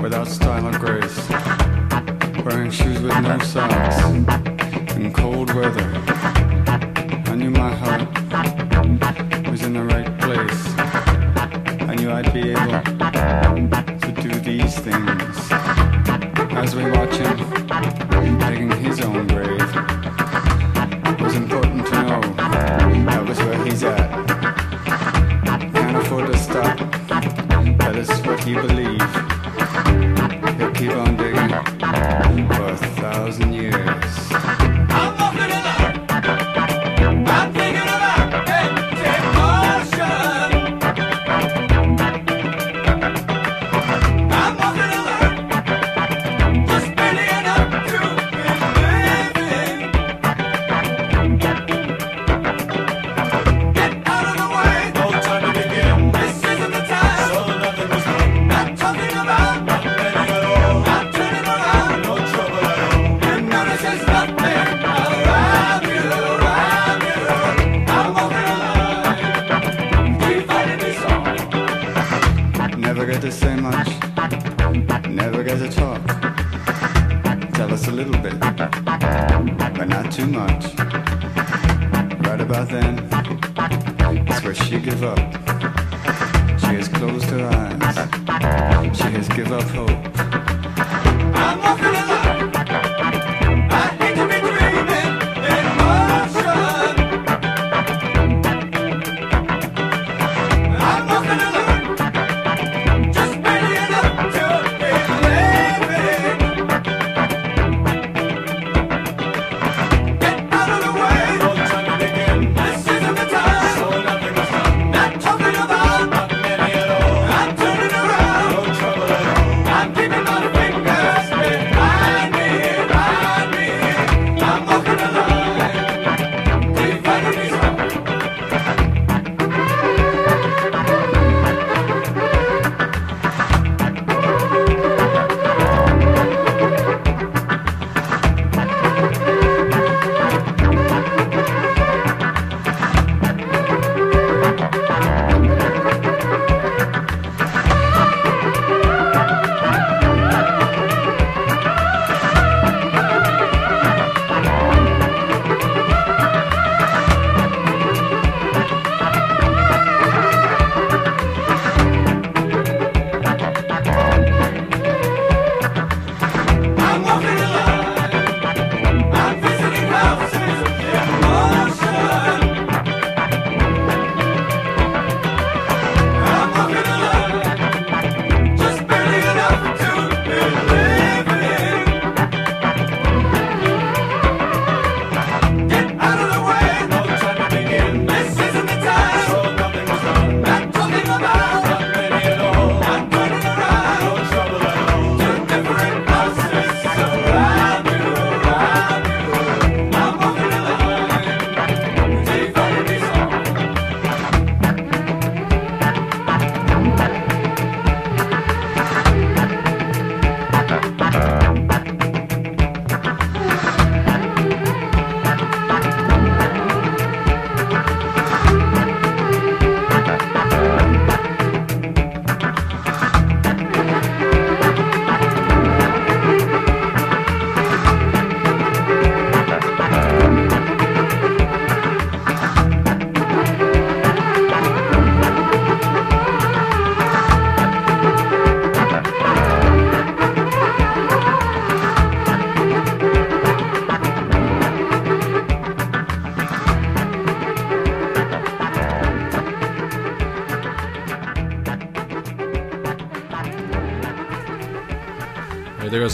without 0.02 0.28
style 0.28 0.66
or 0.66 0.78
grace, 0.78 1.16
wearing 2.44 2.70
shoes 2.70 3.00
with 3.00 3.20
no 3.22 3.38
socks 3.40 4.02
in 4.96 5.12
cold 5.12 5.52
weather. 5.52 5.84
I 7.26 7.34
knew 7.34 7.50
my 7.50 7.70
heart 7.74 8.08
was 9.50 9.62
in 9.62 9.74
the 9.74 9.84
right 9.84 10.18
place. 10.20 10.62
I 11.88 11.94
knew 11.96 12.10
I'd 12.10 12.32
be 12.32 12.50
able 12.50 12.80
to 14.00 14.22
do 14.22 14.30
these 14.40 14.78
things. 14.78 15.50
As 16.52 16.74
we 16.74 16.90
watch 16.90 17.16
him 17.16 17.36
digging 18.38 18.70
his 18.82 19.00
own 19.00 19.26
grave, 19.26 19.60
it 21.10 21.20
was 21.20 21.34
important 21.34 21.86
to 21.88 22.02
know 22.02 22.20
that 23.06 23.24
was 23.28 23.38
where 23.38 23.64
he's 23.64 23.82
at. 23.82 24.08
Can't 25.74 25.96
afford 25.96 26.26
to 26.32 26.38
stop. 26.38 26.78
That 27.78 27.96
is 27.96 28.08
what 28.22 28.42
he 28.44 28.54
believed. 28.54 29.29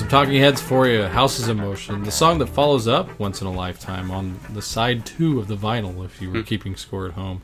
Some 0.07 0.25
talking 0.25 0.41
heads 0.41 0.61
for 0.61 0.87
you. 0.87 1.03
Houses 1.03 1.49
in 1.49 1.57
Motion, 1.57 2.05
the 2.05 2.13
song 2.13 2.39
that 2.39 2.47
follows 2.49 2.87
up 2.87 3.19
"Once 3.19 3.41
in 3.41 3.47
a 3.49 3.53
Lifetime" 3.53 4.11
on 4.13 4.39
the 4.51 4.63
side 4.63 5.05
two 5.05 5.41
of 5.41 5.49
the 5.49 5.57
vinyl. 5.57 6.05
If 6.05 6.23
you 6.23 6.31
were 6.31 6.43
keeping 6.45 6.77
score 6.77 7.07
at 7.07 7.15
home, 7.15 7.43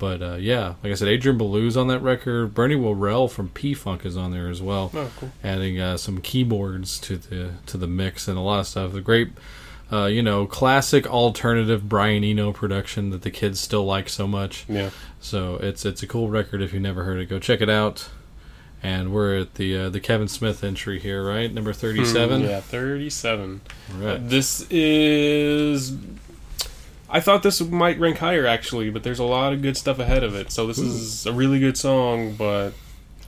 but 0.00 0.20
uh, 0.20 0.34
yeah, 0.34 0.74
like 0.82 0.90
I 0.90 0.94
said, 0.94 1.06
Adrian 1.06 1.38
Belew's 1.38 1.76
on 1.76 1.86
that 1.88 2.00
record. 2.00 2.52
Bernie 2.52 2.74
Worrell 2.74 3.28
from 3.28 3.48
P 3.50 3.74
Funk 3.74 4.04
is 4.04 4.16
on 4.16 4.32
there 4.32 4.48
as 4.48 4.60
well, 4.60 4.90
Oh, 4.92 5.08
cool. 5.18 5.30
adding 5.44 5.78
uh, 5.78 5.96
some 5.96 6.20
keyboards 6.20 6.98
to 7.00 7.16
the 7.16 7.52
to 7.66 7.76
the 7.76 7.86
mix 7.86 8.26
and 8.26 8.36
a 8.36 8.40
lot 8.40 8.58
of 8.60 8.66
stuff. 8.66 8.92
The 8.92 9.00
great, 9.00 9.28
uh, 9.92 10.06
you 10.06 10.22
know, 10.22 10.46
classic 10.46 11.06
alternative 11.06 11.88
Brian 11.88 12.24
Eno 12.24 12.52
production 12.52 13.10
that 13.10 13.22
the 13.22 13.30
kids 13.30 13.60
still 13.60 13.84
like 13.84 14.08
so 14.08 14.26
much. 14.26 14.64
Yeah. 14.68 14.90
So 15.20 15.56
it's 15.56 15.84
it's 15.84 16.02
a 16.02 16.08
cool 16.08 16.28
record. 16.28 16.60
If 16.60 16.72
you 16.72 16.80
never 16.80 17.04
heard 17.04 17.20
it, 17.20 17.26
go 17.28 17.38
check 17.38 17.60
it 17.60 17.70
out. 17.70 18.08
And 18.84 19.14
we're 19.14 19.38
at 19.38 19.54
the 19.54 19.76
uh, 19.78 19.88
the 19.88 19.98
Kevin 19.98 20.28
Smith 20.28 20.62
entry 20.62 21.00
here, 21.00 21.26
right? 21.26 21.50
Number 21.50 21.72
thirty 21.72 22.04
seven. 22.04 22.42
Hmm, 22.42 22.48
Yeah, 22.48 22.60
37. 22.60 23.60
Right. 23.98 24.28
This 24.28 24.66
is. 24.70 25.96
I 27.08 27.20
thought 27.20 27.42
this 27.42 27.62
might 27.62 27.98
rank 27.98 28.18
higher 28.18 28.46
actually, 28.46 28.90
but 28.90 29.02
there's 29.02 29.18
a 29.20 29.24
lot 29.24 29.54
of 29.54 29.62
good 29.62 29.78
stuff 29.78 29.98
ahead 29.98 30.22
of 30.22 30.34
it. 30.34 30.52
So 30.52 30.66
this 30.66 30.78
is 30.78 31.24
a 31.24 31.32
really 31.32 31.60
good 31.60 31.78
song, 31.78 32.34
but 32.34 32.72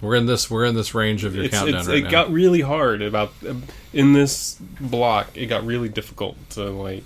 We're 0.03 0.17
in 0.17 0.27
this 0.27 0.51
we're 0.51 0.67
in 0.67 0.75
this 0.75 0.95
range 0.95 1.25
of 1.25 1.35
your 1.35 1.45
it's, 1.45 1.57
countdown 1.57 1.81
it's, 1.81 1.89
right 1.89 1.99
it 1.99 2.05
now. 2.05 2.11
got 2.11 2.31
really 2.31 2.61
hard 2.61 3.01
about 3.01 3.33
in 3.95 4.13
this 4.13 4.59
block. 4.79 5.35
It 5.35 5.47
got 5.47 5.65
really 5.65 5.89
difficult 5.89 6.37
to 6.51 6.65
like 6.65 7.05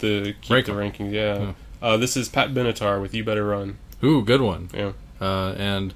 the 0.00 0.34
keep 0.42 0.50
Rank 0.50 0.66
the 0.66 0.72
rankings. 0.72 1.12
Yeah. 1.12 1.52
Uh, 1.80 1.96
this 1.96 2.16
is 2.18 2.28
Pat 2.28 2.50
Benatar 2.52 3.00
with 3.00 3.14
"You 3.14 3.24
Better 3.24 3.46
Run." 3.46 3.78
Ooh, 4.04 4.22
good 4.22 4.42
one. 4.42 4.68
Yeah. 4.74 4.92
Uh, 5.20 5.52
and 5.56 5.94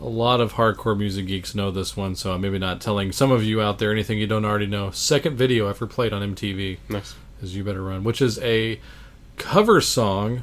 a 0.00 0.08
lot 0.08 0.40
of 0.40 0.54
hardcore 0.54 0.96
music 0.96 1.26
geeks 1.26 1.54
know 1.54 1.70
this 1.70 1.96
one, 1.96 2.14
so 2.14 2.32
I'm 2.32 2.40
maybe 2.40 2.58
not 2.58 2.80
telling 2.80 3.12
some 3.12 3.30
of 3.30 3.44
you 3.44 3.60
out 3.60 3.78
there 3.78 3.92
anything 3.92 4.18
you 4.18 4.26
don't 4.26 4.44
already 4.44 4.66
know. 4.66 4.90
Second 4.90 5.36
video 5.36 5.68
ever 5.68 5.86
played 5.86 6.12
on 6.12 6.22
MTV 6.34 6.78
Nice. 6.88 7.14
is 7.42 7.54
"You 7.54 7.64
Better 7.64 7.82
Run," 7.82 8.02
which 8.04 8.22
is 8.22 8.38
a 8.40 8.80
cover 9.36 9.80
song 9.80 10.42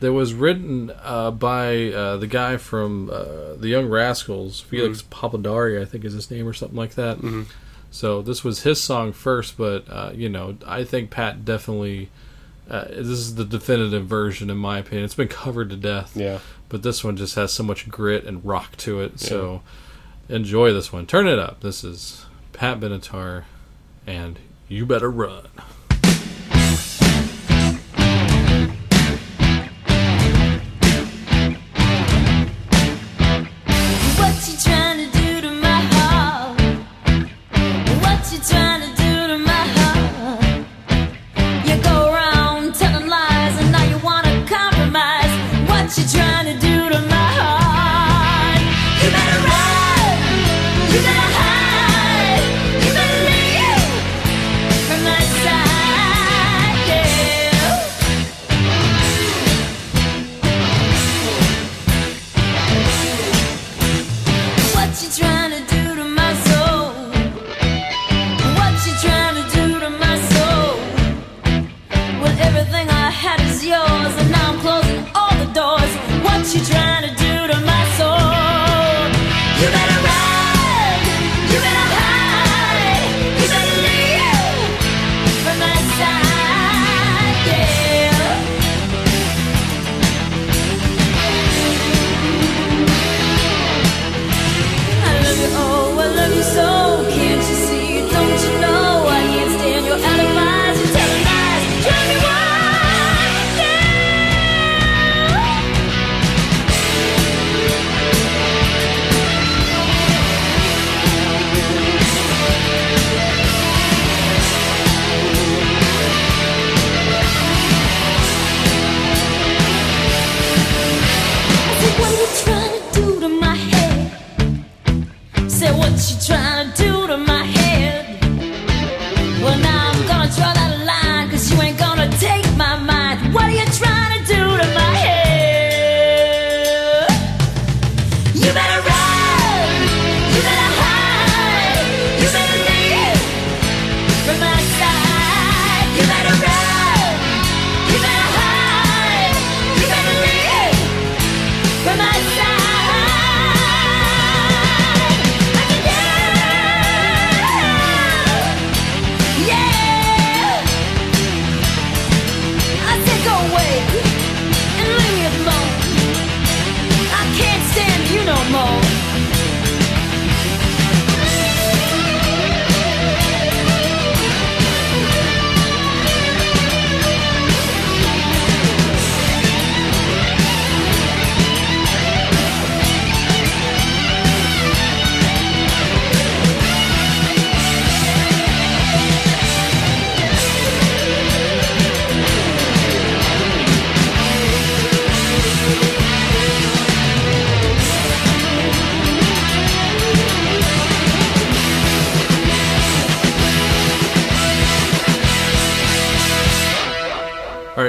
that 0.00 0.12
was 0.12 0.32
written 0.34 0.92
uh, 1.02 1.30
by 1.30 1.90
uh, 1.92 2.16
the 2.18 2.26
guy 2.26 2.56
from 2.56 3.10
uh, 3.10 3.54
the 3.56 3.68
Young 3.68 3.86
Rascals, 3.88 4.60
Felix 4.60 5.02
Pappalardi, 5.02 5.80
I 5.80 5.84
think 5.84 6.04
is 6.04 6.12
his 6.12 6.30
name, 6.30 6.46
or 6.46 6.52
something 6.52 6.76
like 6.76 6.94
that. 6.94 7.18
Mhm. 7.18 7.46
So 7.90 8.20
this 8.22 8.44
was 8.44 8.62
his 8.62 8.82
song 8.82 9.12
first, 9.12 9.56
but 9.56 9.84
uh, 9.88 10.10
you 10.14 10.28
know, 10.28 10.56
I 10.66 10.84
think 10.84 11.10
Pat 11.10 11.44
definitely. 11.44 12.10
Uh, 12.70 12.84
this 12.88 13.06
is 13.08 13.36
the 13.36 13.46
definitive 13.46 14.04
version, 14.06 14.50
in 14.50 14.58
my 14.58 14.78
opinion. 14.78 15.06
It's 15.06 15.14
been 15.14 15.26
covered 15.26 15.70
to 15.70 15.76
death 15.76 16.14
Yeah. 16.14 16.40
But 16.68 16.82
this 16.82 17.02
one 17.02 17.16
just 17.16 17.34
has 17.34 17.52
so 17.52 17.62
much 17.62 17.88
grit 17.88 18.24
and 18.24 18.44
rock 18.44 18.76
to 18.78 19.00
it. 19.00 19.20
So 19.20 19.62
enjoy 20.28 20.72
this 20.72 20.92
one. 20.92 21.06
Turn 21.06 21.26
it 21.26 21.38
up. 21.38 21.60
This 21.60 21.82
is 21.84 22.26
Pat 22.52 22.80
Benatar, 22.80 23.44
and 24.06 24.38
you 24.68 24.84
better 24.84 25.10
run. 25.10 25.46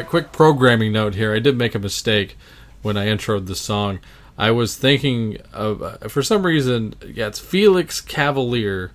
Quick 0.10 0.32
programming 0.32 0.92
note 0.92 1.14
here. 1.14 1.36
I 1.36 1.40
did 1.40 1.56
make 1.56 1.76
a 1.76 1.80
mistake 1.80 2.36
when 2.82 2.98
I 2.98 3.06
introed 3.06 3.46
the 3.46 3.54
song. 3.54 4.00
I 4.40 4.50
was 4.50 4.76
thinking 4.76 5.38
of, 5.54 5.84
uh, 5.84 5.98
for 6.08 6.24
some 6.24 6.48
reason, 6.48 6.96
yeah, 7.06 7.28
it's 7.28 7.38
Felix 7.38 8.02
Cavaliere, 8.02 8.90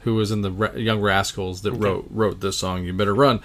who 0.00 0.14
was 0.14 0.30
in 0.30 0.42
the 0.42 0.50
Ra- 0.50 0.74
Young 0.74 1.00
Rascals 1.00 1.62
that 1.62 1.72
wrote 1.72 2.06
wrote 2.10 2.40
this 2.40 2.58
song. 2.58 2.84
You 2.84 2.92
better 2.92 3.14
run, 3.14 3.40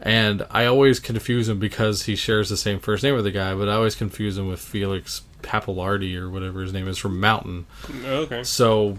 and 0.00 0.44
I 0.50 0.66
always 0.66 0.98
confuse 0.98 1.48
him 1.48 1.60
because 1.60 2.06
he 2.06 2.16
shares 2.16 2.48
the 2.48 2.56
same 2.56 2.80
first 2.80 3.04
name 3.04 3.14
with 3.14 3.24
the 3.24 3.30
guy, 3.30 3.54
but 3.54 3.68
I 3.68 3.74
always 3.74 3.94
confuse 3.94 4.36
him 4.36 4.48
with 4.48 4.58
Felix 4.58 5.22
Pappalardi 5.42 6.16
or 6.16 6.28
whatever 6.28 6.60
his 6.60 6.72
name 6.72 6.88
is 6.88 6.98
from 6.98 7.20
Mountain. 7.20 7.66
Okay. 8.04 8.42
So 8.42 8.98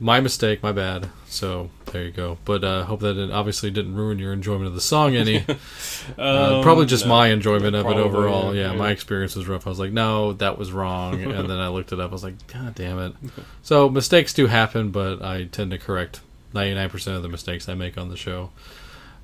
my 0.00 0.20
mistake, 0.20 0.62
my 0.62 0.72
bad. 0.72 1.08
So 1.26 1.70
there 1.86 2.04
you 2.04 2.10
go. 2.10 2.38
But 2.44 2.62
uh, 2.64 2.84
hope 2.84 3.00
that 3.00 3.16
it 3.16 3.30
obviously 3.30 3.70
didn't 3.70 3.94
ruin 3.96 4.18
your 4.18 4.32
enjoyment 4.32 4.66
of 4.66 4.74
the 4.74 4.80
song 4.80 5.14
any. 5.16 5.38
uh, 6.18 6.62
probably 6.62 6.86
just 6.86 7.04
Um, 7.04 7.08
no. 7.10 7.14
my 7.14 7.28
enjoyment 7.28 7.74
of 7.76 7.86
it 7.86 7.96
overall. 7.96 8.54
Yeah, 8.54 8.72
yeah. 8.72 8.76
my 8.76 8.90
experience 8.90 9.34
was 9.36 9.46
rough. 9.48 9.66
I 9.66 9.70
was 9.70 9.78
like, 9.78 9.92
no, 9.92 10.32
that 10.34 10.58
was 10.58 10.72
wrong, 10.72 11.20
and 11.22 11.48
then 11.48 11.58
I 11.58 11.68
looked 11.68 11.92
it 11.92 12.00
up. 12.00 12.10
I 12.10 12.12
was 12.12 12.24
like, 12.24 12.46
God 12.48 12.74
damn 12.74 12.98
it. 12.98 13.14
So 13.62 13.88
mistakes 13.88 14.34
do 14.34 14.46
happen, 14.46 14.90
but 14.90 15.22
I 15.22 15.44
tend 15.44 15.70
to 15.70 15.78
correct 15.78 16.20
ninety 16.52 16.74
nine 16.74 16.90
percent 16.90 17.16
of 17.16 17.22
the 17.22 17.28
mistakes 17.30 17.68
I 17.68 17.74
make 17.74 17.96
on 17.96 18.10
the 18.10 18.16
show. 18.16 18.50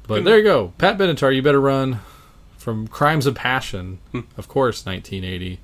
But 0.07 0.25
there 0.25 0.39
you 0.39 0.43
go, 0.43 0.73
Pat 0.79 0.97
Benatar. 0.99 1.35
You 1.35 1.43
better 1.43 1.61
run 1.61 2.01
from 2.57 2.89
Crimes 2.89 3.27
of 3.27 3.35
Passion, 3.35 3.99
Hmm. 4.13 4.21
of 4.39 4.49
course, 4.49 4.87
nineteen 4.87 5.25
eighty. 5.25 5.61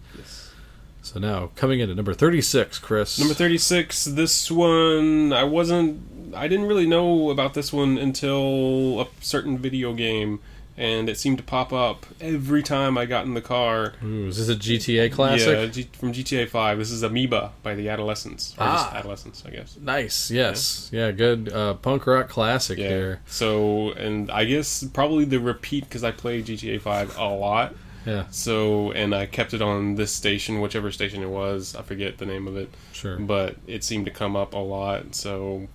So 1.06 1.20
now 1.20 1.50
coming 1.54 1.78
in 1.80 1.88
at 1.88 1.94
number 1.96 2.14
thirty 2.14 2.40
six, 2.42 2.78
Chris. 2.80 3.16
Number 3.18 3.32
36, 3.34 4.06
this 4.06 4.50
one, 4.50 5.32
I 5.32 5.44
wasn't, 5.44 6.34
I 6.34 6.48
didn't 6.48 6.66
really 6.66 6.86
know 6.86 7.30
about 7.30 7.54
this 7.54 7.72
one 7.72 7.96
until 7.96 9.00
a 9.02 9.06
certain 9.20 9.56
video 9.56 9.94
game, 9.94 10.40
and 10.76 11.08
it 11.08 11.16
seemed 11.16 11.38
to 11.38 11.44
pop 11.44 11.72
up 11.72 12.06
every 12.20 12.60
time 12.62 12.98
I 12.98 13.06
got 13.06 13.24
in 13.24 13.34
the 13.34 13.40
car. 13.40 13.94
Ooh, 14.04 14.26
is 14.26 14.44
this 14.44 14.48
a 14.48 14.58
GTA 14.58 15.12
classic? 15.12 15.46
Yeah, 15.48 15.66
G- 15.66 15.88
from 15.96 16.12
GTA 16.12 16.48
5. 16.48 16.78
This 16.78 16.90
is 16.90 17.04
Amoeba 17.04 17.52
by 17.62 17.76
the 17.76 17.88
Adolescents. 17.88 18.54
Ah. 18.58 18.92
Adolescents, 18.92 19.44
I 19.46 19.50
guess. 19.50 19.78
Nice. 19.80 20.30
Yes. 20.32 20.90
Yeah. 20.92 21.12
good 21.12 21.52
uh, 21.52 21.74
punk 21.74 22.04
rock 22.08 22.28
classic 22.28 22.78
Yeah. 22.78 22.88
there. 22.88 23.20
So, 23.26 23.92
and 23.92 24.28
I 24.30 24.44
guess 24.44 24.82
probably 24.92 25.24
the 25.24 25.38
repeat 25.38 25.84
because 25.84 26.02
I 26.02 26.10
played 26.10 26.46
GTA 26.46 26.80
5 26.80 27.16
a 27.16 27.24
lot. 27.28 27.74
Yeah. 28.06 28.26
So, 28.30 28.92
and 28.92 29.14
I 29.14 29.26
kept 29.26 29.52
it 29.52 29.60
on 29.60 29.96
this 29.96 30.12
station, 30.12 30.60
whichever 30.60 30.92
station 30.92 31.22
it 31.22 31.28
was. 31.28 31.74
I 31.74 31.82
forget 31.82 32.18
the 32.18 32.26
name 32.26 32.46
of 32.46 32.56
it. 32.56 32.72
Sure. 32.92 33.18
But 33.18 33.56
it 33.66 33.84
seemed 33.84 34.06
to 34.06 34.12
come 34.12 34.36
up 34.36 34.54
a 34.54 34.58
lot. 34.58 35.14
So, 35.14 35.68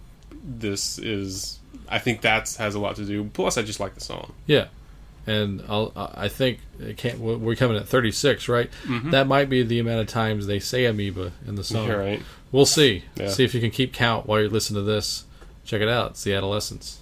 this 0.44 0.98
is. 0.98 1.60
I 1.89 2.00
think 2.00 2.22
that 2.22 2.54
has 2.56 2.74
a 2.74 2.80
lot 2.80 2.96
to 2.96 3.06
do. 3.06 3.26
Plus, 3.26 3.58
I 3.58 3.63
just 3.63 3.80
like 3.80 3.96
the 3.96 4.02
song. 4.02 4.34
Yeah. 4.48 4.67
And 5.28 5.63
I'll, 5.70 5.91
I 5.96 6.30
think 6.30 6.62
it 6.80 6.98
can't. 6.98 7.20
We're 7.20 7.56
coming 7.56 7.78
at 7.78 7.88
36, 7.88 8.48
right? 8.48 8.72
Mm-hmm. 8.86 9.12
That 9.12 9.28
might 9.28 9.50
be 9.50 9.62
the 9.62 9.78
amount 9.80 10.00
of 10.00 10.08
times 10.08 10.48
they 10.48 10.60
say 10.60 10.86
amoeba 10.86 11.34
in 11.46 11.56
the 11.56 11.63
song. 11.63 11.88
You're 11.88 12.00
right. 12.00 12.24
We'll 12.52 12.65
see. 12.65 13.04
Yeah. 13.15 13.30
See 13.30 13.44
if 13.44 13.54
you 13.54 13.62
can 13.62 13.72
keep 13.72 13.94
count 13.94 14.26
while 14.26 14.41
you 14.41 14.50
listen 14.50 14.76
to 14.76 14.82
this. 14.82 15.26
Check 15.63 15.82
it 15.82 15.89
out. 15.89 16.12
It's 16.12 16.24
the 16.24 16.34
Adolescents. 16.34 17.02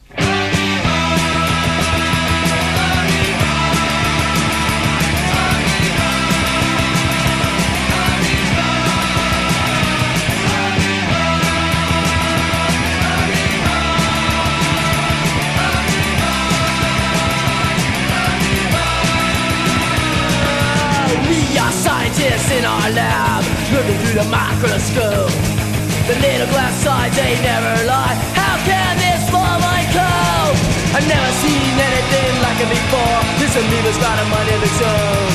Lab, 22.91 23.43
looking 23.73 23.97
through 24.01 24.17
the 24.21 24.27
microscope. 24.29 25.33
The 26.09 26.15
little 26.17 26.49
glass 26.49 26.73
sides, 26.81 27.15
they 27.15 27.37
never 27.41 27.85
lie. 27.85 28.17
How 28.33 28.57
can 28.65 28.97
this 28.97 29.21
fall 29.29 29.57
my 29.61 29.85
cope? 29.93 30.57
I've 30.97 31.05
never 31.05 31.31
seen 31.43 31.73
anything 31.77 32.33
like 32.41 32.59
it 32.61 32.69
before. 32.69 33.19
This 33.37 33.53
amoeba's 33.53 33.99
got 34.01 34.17
a 34.17 34.25
mind 34.33 34.49
of 34.49 34.61
its 34.63 34.81
own. 34.81 35.31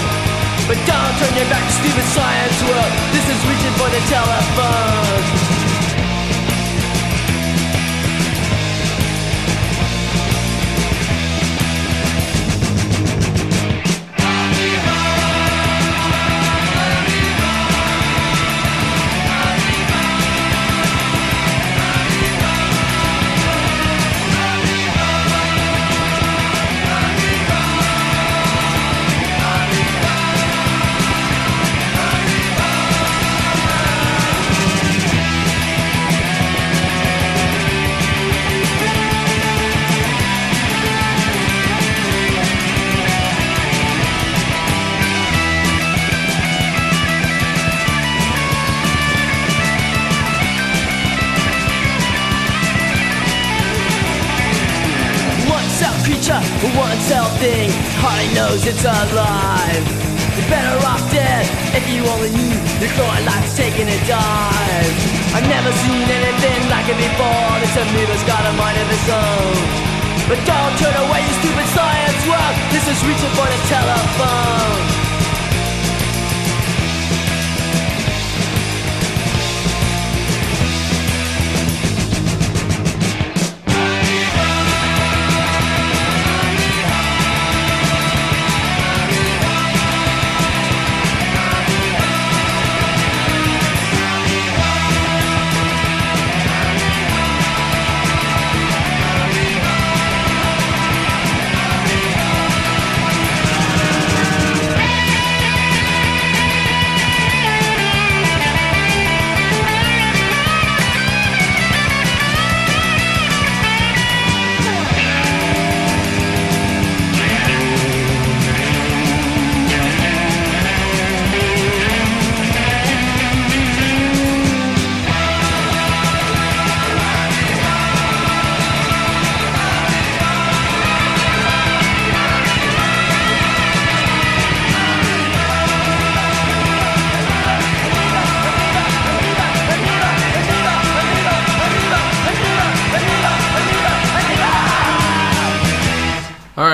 But 0.66 0.78
don't 0.88 1.14
turn 1.20 1.34
your 1.36 1.48
back 1.52 1.62
to 1.62 1.74
stupid 1.78 2.06
science 2.10 2.58
world. 2.66 2.92
This 3.12 3.26
is 3.28 3.38
reaching 3.46 3.74
for 3.78 3.88
the 3.92 4.02
telephone. 4.10 5.73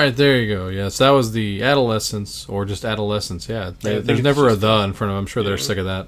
Right, 0.01 0.15
there 0.15 0.39
you 0.39 0.55
go. 0.55 0.67
Yes, 0.69 0.97
that 0.97 1.11
was 1.11 1.31
the 1.31 1.61
Adolescents 1.61 2.47
or 2.49 2.65
just 2.65 2.83
Adolescents. 2.83 3.47
Yeah, 3.47 3.71
they- 3.81 3.99
there's 3.99 4.23
never 4.23 4.47
a 4.47 4.55
the 4.55 4.79
in 4.79 4.93
front 4.93 5.11
of 5.11 5.15
them. 5.15 5.19
I'm 5.19 5.25
sure 5.27 5.43
they're 5.43 5.57
Yeah. 5.57 5.61
sick 5.63 5.77
of 5.77 5.85
that. 5.85 6.07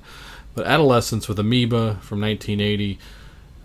But 0.56 0.66
Adolescents 0.66 1.28
with 1.28 1.38
Amoeba 1.38 1.98
from 2.02 2.20
1980. 2.20 2.98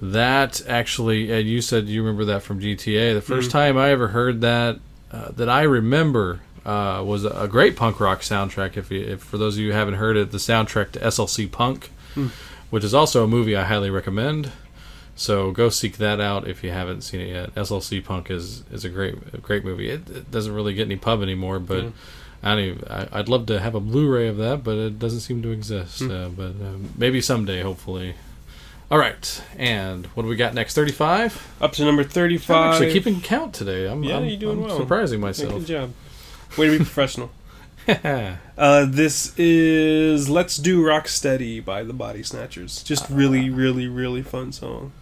That 0.03 0.61
actually, 0.69 1.33
Ed, 1.33 1.47
you 1.47 1.61
said 1.63 1.89
you 1.89 2.03
remember 2.03 2.27
that 2.27 2.43
from 2.43 2.61
GTA. 2.61 3.15
The 3.15 3.21
1st 3.23 3.49
Mm-hmm. 3.49 3.59
time 3.59 3.79
I 3.79 3.91
ever 3.91 4.09
heard 4.09 4.43
that, 4.43 4.81
uh, 5.11 5.31
that 5.35 5.49
I 5.49 5.63
remember, 5.63 6.41
uh, 6.67 7.03
was 7.05 7.25
a 7.25 7.49
great 7.51 7.75
punk 7.75 7.99
rock 7.99 8.21
soundtrack. 8.21 8.77
If, 8.77 8.91
you, 8.91 9.01
if 9.01 9.21
for 9.21 9.39
those 9.39 9.55
of 9.57 9.61
you 9.61 9.73
who 9.73 9.77
haven't 9.79 9.95
heard 9.95 10.17
it, 10.19 10.31
the 10.31 10.39
soundtrack 10.39 10.93
to 10.93 11.01
SLC 11.05 11.47
Punk, 11.51 11.91
Hmm. 12.15 12.27
which 12.71 12.85
is 12.85 12.93
also 12.93 13.25
a 13.25 13.27
movie 13.27 13.57
I 13.57 13.65
highly 13.65 13.89
recommend. 13.91 14.51
So 15.19 15.51
go 15.51 15.69
seek 15.69 15.97
that 15.97 16.21
out 16.21 16.47
if 16.47 16.63
you 16.63 16.71
haven't 16.71 17.03
seen 17.03 17.21
it 17.21 17.29
yet. 17.31 17.53
SLC 17.57 18.05
Punk 18.05 18.31
is 18.31 18.63
is 18.71 18.85
a 18.85 18.89
great 18.89 19.17
a 19.33 19.39
great 19.39 19.65
movie. 19.65 19.91
It, 19.91 20.09
it 20.09 20.31
doesn't 20.31 20.55
really 20.55 20.75
get 20.75 20.85
any 20.87 20.95
pub 20.95 21.23
anymore, 21.23 21.59
but 21.59 21.87
I 22.41 22.55
don't 22.55 22.65
even, 22.65 22.85
I, 22.89 23.09
I'd 23.11 23.29
love 23.29 23.47
to 23.47 23.59
have 23.59 23.75
a 23.75 23.81
Blu-ray 23.81 24.29
of 24.29 24.37
that, 24.37 24.63
but 24.63 24.77
it 24.77 25.01
doesn't 25.01 25.21
seem 25.21 25.43
to 25.43 25.51
exist. 25.51 26.03
Uh, 26.03 26.29
but 26.29 26.51
uh, 26.63 26.77
maybe 26.97 27.21
someday, 27.21 27.63
hopefully. 27.63 28.15
All 28.93 28.99
right, 28.99 29.43
and 29.57 30.07
what 30.15 30.23
do 30.23 30.29
we 30.29 30.37
got 30.37 30.55
next? 30.55 30.75
Thirty-five. 30.75 31.47
Up 31.61 31.73
to 31.73 31.85
number 31.85 32.03
I'm 32.03 32.09
thirty-five. 32.09 32.75
actually 32.75 32.93
keeping 32.93 33.21
count 33.21 33.55
today. 33.55 33.87
I'm, 33.91 34.05
Yeah, 34.05 34.19
I'm, 34.19 34.25
you're 34.25 34.39
doing 34.39 34.59
I'm 34.59 34.69
well. 34.69 34.79
surprising 34.79 35.21
myself. 35.21 35.53
Good 35.53 35.67
job. 35.67 35.93
Way 36.57 36.67
to 36.67 36.73
be 36.73 36.79
professional. 36.79 37.31
Uh, 38.59 38.85
this 38.87 39.33
is 39.39 40.29
"Let's 40.29 40.59
Do 40.59 40.85
Rock 40.87 41.09
Steady" 41.09 41.59
by 41.61 41.83
the 41.85 41.93
Body 41.95 42.23
Snatchers. 42.23 42.83
Just 42.83 43.09
really, 43.09 43.49
really, 43.51 43.87
really 43.87 44.23
fun 44.23 44.53
song. 44.53 44.93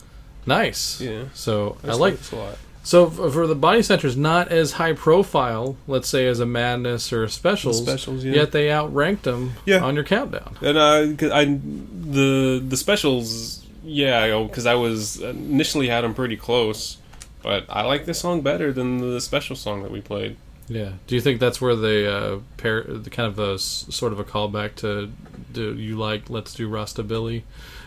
Nice. 0.46 1.00
Yeah. 1.00 1.24
So 1.34 1.76
I 1.84 1.94
like 1.94 2.16
this 2.18 2.32
a 2.32 2.36
lot. 2.36 2.58
so 2.82 3.06
f- 3.06 3.32
for 3.32 3.46
the 3.46 3.54
body 3.54 3.82
snatchers, 3.82 4.16
not 4.16 4.48
as 4.48 4.72
high 4.72 4.92
profile, 4.92 5.76
let's 5.86 6.08
say 6.08 6.26
as 6.26 6.40
a 6.40 6.46
madness 6.46 7.12
or 7.12 7.24
a 7.24 7.28
specials. 7.28 7.78
Specials, 7.82 8.24
yeah. 8.24 8.34
Yet 8.34 8.52
they 8.52 8.70
outranked 8.70 9.24
them 9.24 9.52
Yeah. 9.64 9.84
on 9.84 9.94
your 9.94 10.04
countdown. 10.04 10.56
And 10.62 10.78
uh, 10.78 11.06
'cause 11.16 11.30
I 11.32 11.44
the 11.44 12.62
the 12.66 12.76
specials, 12.76 13.64
yeah, 13.84 14.40
because 14.42 14.66
I 14.66 14.74
was 14.74 15.20
initially 15.20 15.88
had 15.88 16.02
them 16.04 16.14
pretty 16.14 16.36
close, 16.36 16.98
but 17.42 17.64
I 17.68 17.82
like 17.82 18.04
this 18.06 18.18
song 18.20 18.40
better 18.42 18.72
than 18.72 18.98
the 18.98 19.20
special 19.20 19.56
song 19.56 19.82
that 19.82 19.90
we 19.90 20.00
played. 20.00 20.36
Yeah. 20.68 20.90
Do 21.06 21.14
you 21.14 21.20
think 21.20 21.38
that's 21.38 21.60
where 21.60 21.76
they 21.76 22.08
uh, 22.08 22.38
pair 22.56 22.82
the 22.82 23.08
kind 23.10 23.28
of 23.28 23.38
a 23.38 23.54
s- 23.54 23.86
sort 23.90 24.12
of 24.12 24.18
a 24.18 24.24
callback 24.24 24.74
to 24.76 25.10
do 25.52 25.74
you 25.76 25.96
like 25.96 26.28
Let's 26.28 26.54
Do 26.54 26.68
Rasta 26.68 27.04
Billy 27.04 27.44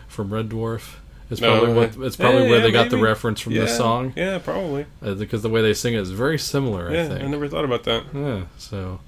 from 0.08 0.34
Red 0.34 0.48
Dwarf? 0.50 0.96
It's 1.30 1.40
No, 1.42 1.58
probably 1.60 1.74
what 1.76 2.08
it's 2.08 2.16
probably 2.16 2.44
yeah, 2.44 2.50
where 2.50 2.58
yeah, 2.58 2.64
they 2.64 2.72
got 2.72 2.90
the 2.90 2.98
reference 2.98 3.40
from 3.40 3.54
yeah, 3.54 3.62
this 3.62 3.78
song 3.78 4.14
Yeah, 4.16 4.40
probably. 4.40 4.86
uh, 5.04 5.14
because 5.14 5.42
the 5.44 5.50
way 5.50 5.62
they 5.62 5.74
sing 5.76 5.94
it 5.94 6.00
is 6.00 6.12
very 6.12 6.40
similar. 6.40 6.90
I 6.90 6.94
Yeah, 6.94 7.08
think. 7.10 7.24
I 7.24 7.28
never 7.28 7.48
thought 7.48 7.66
about 7.66 7.84
that. 7.84 8.04
Yeah, 8.14 8.44
so 8.58 9.00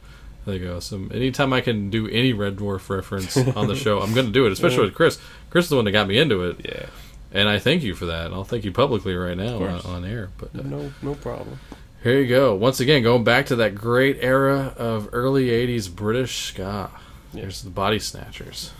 there 0.45 0.55
you 0.55 0.65
go. 0.65 0.79
So 0.79 0.97
anytime 1.11 1.51
I 1.53 1.61
can 1.61 1.89
do 1.89 2.07
any 2.07 2.31
Red 2.33 2.57
Dwarf 2.57 2.89
reference 2.89 3.35
on 3.55 3.67
the 3.67 3.75
show, 3.75 4.01
I'm 4.01 4.13
going 4.13 4.27
to 4.27 4.31
do 4.31 4.45
it. 4.45 4.51
Especially 4.51 4.85
with 4.85 4.93
Chris. 4.93 5.19
Chris 5.49 5.65
is 5.65 5.69
the 5.69 5.75
one 5.77 5.85
that 5.85 5.91
got 5.91 6.07
me 6.07 6.17
into 6.19 6.43
it, 6.43 6.57
Yeah, 6.63 6.85
and 7.31 7.49
I 7.49 7.57
thank 7.59 7.81
you 7.83 7.95
for 7.95 8.05
that. 8.05 8.27
And 8.27 8.35
I'll 8.35 8.43
thank 8.43 8.65
you 8.65 8.71
publicly 8.71 9.15
right 9.15 9.35
now 9.37 9.55
on, 9.63 9.81
on 9.81 10.05
air. 10.05 10.29
But 10.37 10.49
uh, 10.57 10.61
no, 10.63 10.91
no 11.01 11.15
problem. 11.15 11.59
here 12.03 12.19
you 12.19 12.27
go. 12.27 12.53
Once 12.55 12.79
again, 12.79 13.01
going 13.03 13.23
back 13.23 13.47
to 13.47 13.55
that 13.57 13.73
great 13.75 14.17
era 14.21 14.73
of 14.77 15.09
early 15.11 15.47
'80s 15.47 15.93
British 15.93 16.49
ska. 16.53 16.91
Here's 17.33 17.63
the 17.63 17.69
Body 17.71 17.97
Snatchers. 17.99 18.71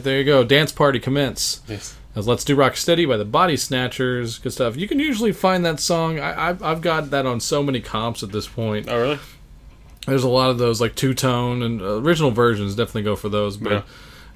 Right, 0.00 0.04
there 0.04 0.18
you 0.18 0.24
go. 0.24 0.44
Dance 0.44 0.72
party 0.72 0.98
commence. 0.98 1.60
Yes. 1.68 1.96
As 2.16 2.26
Let's 2.26 2.44
Do 2.44 2.56
Rock 2.56 2.76
Steady 2.76 3.06
by 3.06 3.16
the 3.16 3.24
Body 3.24 3.56
Snatchers. 3.56 4.38
Good 4.38 4.52
stuff. 4.52 4.76
You 4.76 4.88
can 4.88 4.98
usually 4.98 5.30
find 5.32 5.64
that 5.64 5.78
song. 5.78 6.18
I, 6.18 6.48
I've, 6.48 6.62
I've 6.62 6.80
got 6.80 7.10
that 7.10 7.24
on 7.24 7.38
so 7.40 7.62
many 7.62 7.80
comps 7.80 8.22
at 8.24 8.32
this 8.32 8.48
point. 8.48 8.88
Oh, 8.88 9.00
really? 9.00 9.18
There's 10.06 10.24
a 10.24 10.28
lot 10.28 10.50
of 10.50 10.58
those, 10.58 10.80
like 10.80 10.96
two 10.96 11.14
tone 11.14 11.62
and 11.62 11.80
uh, 11.80 11.98
original 11.98 12.32
versions. 12.32 12.74
Definitely 12.74 13.02
go 13.02 13.14
for 13.14 13.28
those, 13.28 13.56
but 13.58 13.70
Yeah. 13.72 13.82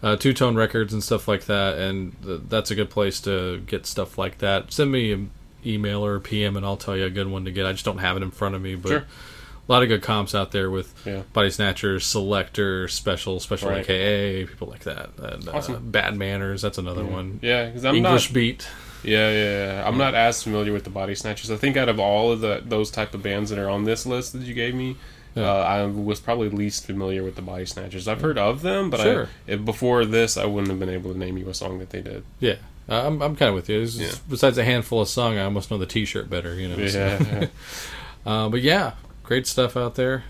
uh, 0.02 0.16
two 0.16 0.32
tone 0.32 0.54
records 0.54 0.92
and 0.92 1.02
stuff 1.02 1.26
like 1.26 1.46
that. 1.46 1.78
And 1.78 2.14
th- 2.22 2.42
that's 2.48 2.70
a 2.70 2.74
good 2.76 2.90
place 2.90 3.18
to 3.22 3.58
get 3.66 3.86
stuff 3.86 4.18
like 4.18 4.38
that. 4.38 4.72
Send 4.72 4.92
me 4.92 5.10
an 5.12 5.30
email 5.66 6.04
or 6.06 6.14
a 6.14 6.20
PM, 6.20 6.56
and 6.56 6.64
I'll 6.64 6.76
tell 6.76 6.96
you 6.96 7.06
a 7.06 7.10
good 7.10 7.26
one 7.28 7.44
to 7.46 7.50
get. 7.50 7.66
I 7.66 7.72
just 7.72 7.84
don't 7.84 7.98
have 7.98 8.16
it 8.16 8.22
in 8.22 8.30
front 8.30 8.54
of 8.54 8.62
me, 8.62 8.76
but 8.76 8.88
Sure. 8.88 9.04
A 9.66 9.72
lot 9.72 9.82
of 9.82 9.88
good 9.88 10.02
comps 10.02 10.34
out 10.34 10.52
there 10.52 10.70
with 10.70 10.92
Yeah. 11.06 11.22
Body 11.32 11.48
Snatchers, 11.50 12.04
Selecter, 12.04 12.90
Special, 12.90 13.40
Special 13.40 13.70
Right. 13.70 13.80
AKA, 13.80 14.44
people 14.44 14.68
like 14.68 14.84
that. 14.84 15.10
And, 15.18 15.48
uh, 15.48 15.78
Bad 15.80 16.16
Manners, 16.16 16.60
that's 16.62 16.76
another 16.76 17.04
one. 17.04 17.38
Yeah, 17.42 17.66
because 17.66 17.84
I'm 17.84 17.94
English 17.96 18.28
not. 18.28 18.34
Beat. 18.34 18.68
Yeah, 19.02 19.30
yeah, 19.30 19.66
yeah. 19.76 19.88
I'm 19.88 19.96
not 19.98 20.14
as 20.14 20.42
familiar 20.42 20.72
with 20.72 20.84
the 20.84 20.90
Body 20.90 21.14
Snatchers. 21.14 21.50
I 21.50 21.56
think 21.56 21.76
out 21.76 21.88
of 21.88 21.98
all 21.98 22.32
of 22.32 22.40
the 22.40 22.62
those 22.64 22.90
type 22.90 23.14
of 23.14 23.22
bands 23.22 23.50
that 23.50 23.58
are 23.58 23.68
on 23.70 23.84
this 23.84 24.04
list 24.06 24.32
that 24.34 24.42
you 24.42 24.52
gave 24.54 24.74
me, 24.74 24.96
Yeah. 25.34 25.50
uh, 25.50 25.54
I 25.62 25.84
was 25.86 26.20
probably 26.20 26.48
least 26.50 26.86
familiar 26.86 27.22
with 27.22 27.34
the 27.36 27.42
Body 27.42 27.64
Snatchers. 27.66 28.06
I've 28.08 28.20
heard 28.20 28.38
of 28.38 28.60
them, 28.62 28.88
but 28.90 29.00
Sure. 29.00 29.28
I, 29.48 29.52
if, 29.52 29.64
before 29.64 30.04
this, 30.04 30.36
I 30.36 30.44
wouldn't 30.46 30.68
have 30.70 30.78
been 30.78 30.88
able 30.90 31.12
to 31.12 31.18
name 31.18 31.36
you 31.38 31.48
a 31.48 31.54
song 31.54 31.78
that 31.80 31.88
they 31.90 32.00
did. 32.02 32.22
Yeah, 32.40 32.56
uh, 32.88 33.06
I'm 33.06 33.20
I'm 33.22 33.34
kind 33.36 33.48
of 33.50 33.54
with 33.54 33.68
you. 33.70 33.80
Yeah. 33.80 34.12
Besides 34.28 34.56
a 34.58 34.64
handful 34.64 35.00
of 35.02 35.08
song, 35.08 35.36
I 35.38 35.44
almost 35.44 35.70
know 35.70 35.78
the 35.78 35.86
T-shirt 35.86 36.28
better. 36.30 36.54
You 36.54 36.68
know. 36.68 36.86
so- 36.86 36.98
Yeah, 36.98 37.46
Uh, 38.26 38.48
but 38.48 38.62
yeah, 38.62 38.92
great 39.24 39.46
stuff 39.46 39.76
out 39.76 39.94
there. 39.96 40.24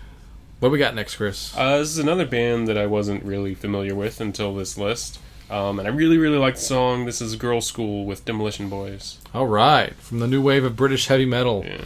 What 0.59 0.71
we 0.71 0.79
got 0.79 0.95
next, 0.95 1.17
Chris? 1.17 1.55
Uh, 1.55 1.77
this 1.79 1.89
is 1.89 1.97
another 1.99 2.25
band 2.25 2.67
that 2.67 2.77
I 2.77 2.87
wasn't 2.87 3.23
really 3.23 3.53
familiar 3.53 3.93
with 3.93 4.19
until 4.21 4.55
this 4.55 4.77
list. 4.77 5.19
Um, 5.49 5.77
and 5.77 5.87
I 5.87 5.91
really, 5.91 6.17
really 6.17 6.37
like 6.39 6.55
the 6.55 6.61
song. 6.61 7.05
This 7.05 7.21
is 7.21 7.35
Girlschool 7.35 8.05
with 8.05 8.25
Demolition 8.25 8.67
Boys. 8.69 9.19
All 9.33 9.45
right, 9.45 9.93
from 9.95 10.19
the 10.19 10.27
new 10.27 10.41
wave 10.41 10.63
of 10.63 10.75
British 10.75 11.07
heavy 11.07 11.25
metal. 11.25 11.63
Yeah. 11.65 11.81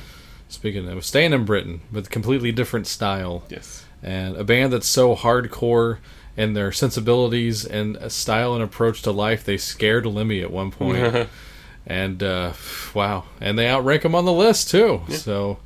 Speaking 0.48 0.88
of 0.88 1.04
staying 1.04 1.34
in 1.34 1.44
Britain 1.46 1.82
with 1.92 2.10
completely 2.10 2.52
different 2.52 2.88
style. 2.88 3.44
Yes. 3.50 3.86
and 4.02 4.38
a 4.38 4.44
band 4.46 4.72
that's 4.72 4.88
so 4.88 5.16
hardcore 5.16 5.98
in 6.38 6.54
their 6.54 6.72
sensibilities 6.72 7.66
and 7.66 7.98
style 8.12 8.54
and 8.54 8.64
approach 8.64 9.02
to 9.02 9.12
life 9.12 9.44
they 9.44 9.58
scared 9.58 10.06
Lemmy 10.06 10.42
at 10.42 10.52
one 10.52 10.72
point. 10.72 11.28
and 11.86 12.24
uh, 12.24 12.54
wow 12.94 13.26
and 13.42 13.58
they 13.60 13.68
outrank 13.70 14.04
them 14.04 14.16
on 14.16 14.24
the 14.26 14.32
list 14.32 14.70
too 14.70 15.02
so 15.10 15.58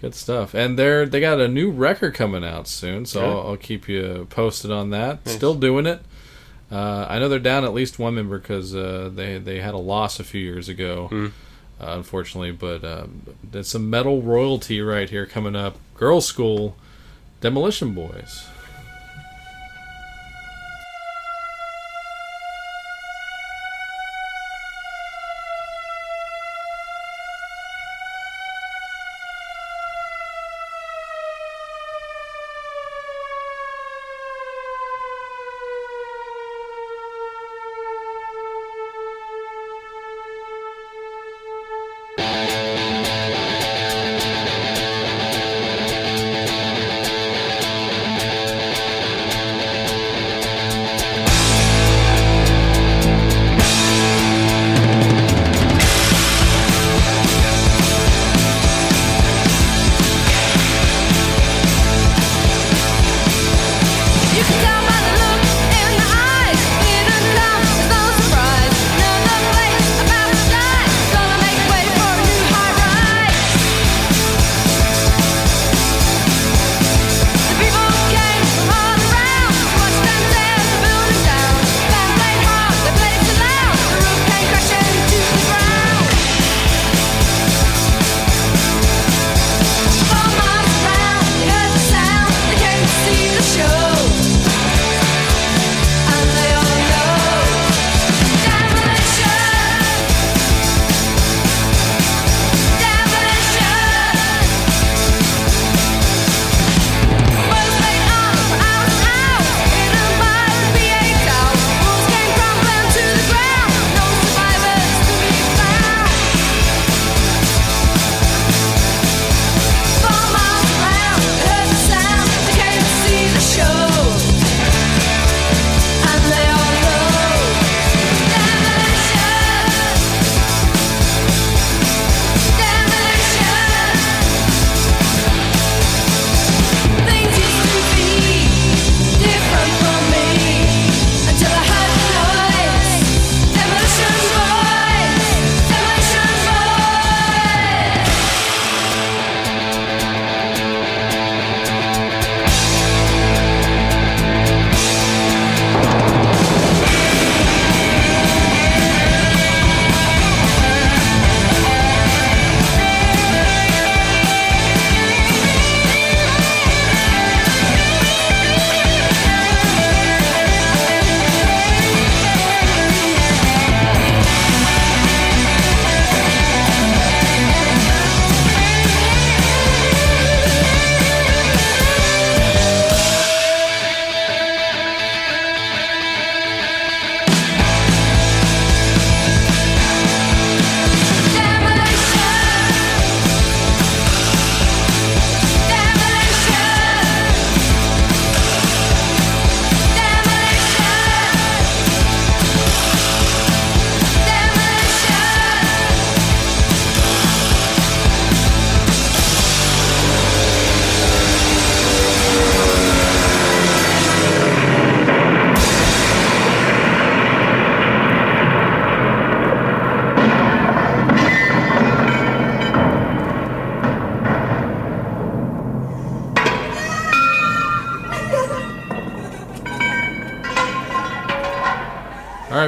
good 0.00 0.14
stuff 0.14 0.54
and 0.54 0.78
they're 0.78 1.06
they 1.06 1.20
got 1.20 1.40
a 1.40 1.48
new 1.48 1.70
record 1.70 2.12
coming 2.14 2.44
out 2.44 2.68
soon 2.68 3.06
so. 3.06 3.24
I'll, 3.24 3.46
I'll 3.48 3.56
keep 3.56 3.88
you 3.88 4.26
posted 4.30 4.70
on 4.70 4.90
that 4.90 5.24
Nice. 5.24 5.34
still 5.36 5.54
doing 5.54 5.86
it 5.86 6.02
uh, 6.70 7.06
I 7.08 7.18
know 7.18 7.28
they're 7.28 7.38
down 7.38 7.64
at 7.64 7.72
least 7.72 7.98
one 7.98 8.14
member 8.16 8.38
because 8.38 8.74
uh, 8.74 9.10
they 9.14 9.38
they 9.38 9.60
had 9.60 9.72
a 9.74 9.78
loss 9.78 10.20
a 10.20 10.24
few 10.24 10.40
years 10.40 10.68
ago 10.68 11.06
Hmm. 11.08 11.26
uh, 11.80 11.94
unfortunately 11.96 12.52
but 12.52 12.84
um, 12.84 13.22
there's 13.42 13.68
some 13.68 13.88
metal 13.88 14.20
royalty 14.22 14.80
right 14.82 15.08
here 15.08 15.24
coming 15.26 15.56
up 15.56 15.76
Girlschool 15.96 16.74
demolition 17.40 17.92
boys 17.94 18.46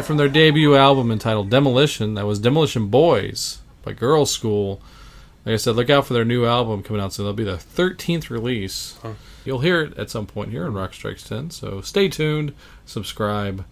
from 0.09 0.17
their 0.17 0.27
debut 0.27 0.75
album 0.75 1.11
entitled 1.11 1.51
Demolition, 1.51 2.15
that 2.15 2.25
was 2.25 2.39
Demolition 2.39 2.87
Boys 2.87 3.59
by 3.83 3.93
Girlschool. 3.93 4.81
Like 5.45 5.53
I 5.53 5.57
said, 5.57 5.77
look 5.77 5.91
out 5.91 6.07
for 6.07 6.15
their 6.15 6.25
new 6.25 6.47
album 6.47 6.83
coming 6.83 7.03
out 7.03 7.13
soon. 7.13 7.27
That'll 7.27 7.37
be 7.37 7.45
the 7.45 7.59
13th 7.59 8.31
release. 8.31 8.97
You'll 9.45 9.59
hear 9.59 9.83
it 9.83 9.99
at 9.99 10.09
some 10.09 10.27
point 10.27 10.51
here 10.51 10.65
on 10.65 10.73
Rock 10.73 10.95
Strikes 10.95 11.25
10, 11.25 11.51
so 11.51 11.83
stay 11.83 12.09
tuned, 12.09 12.55
subscribe, 12.87 13.67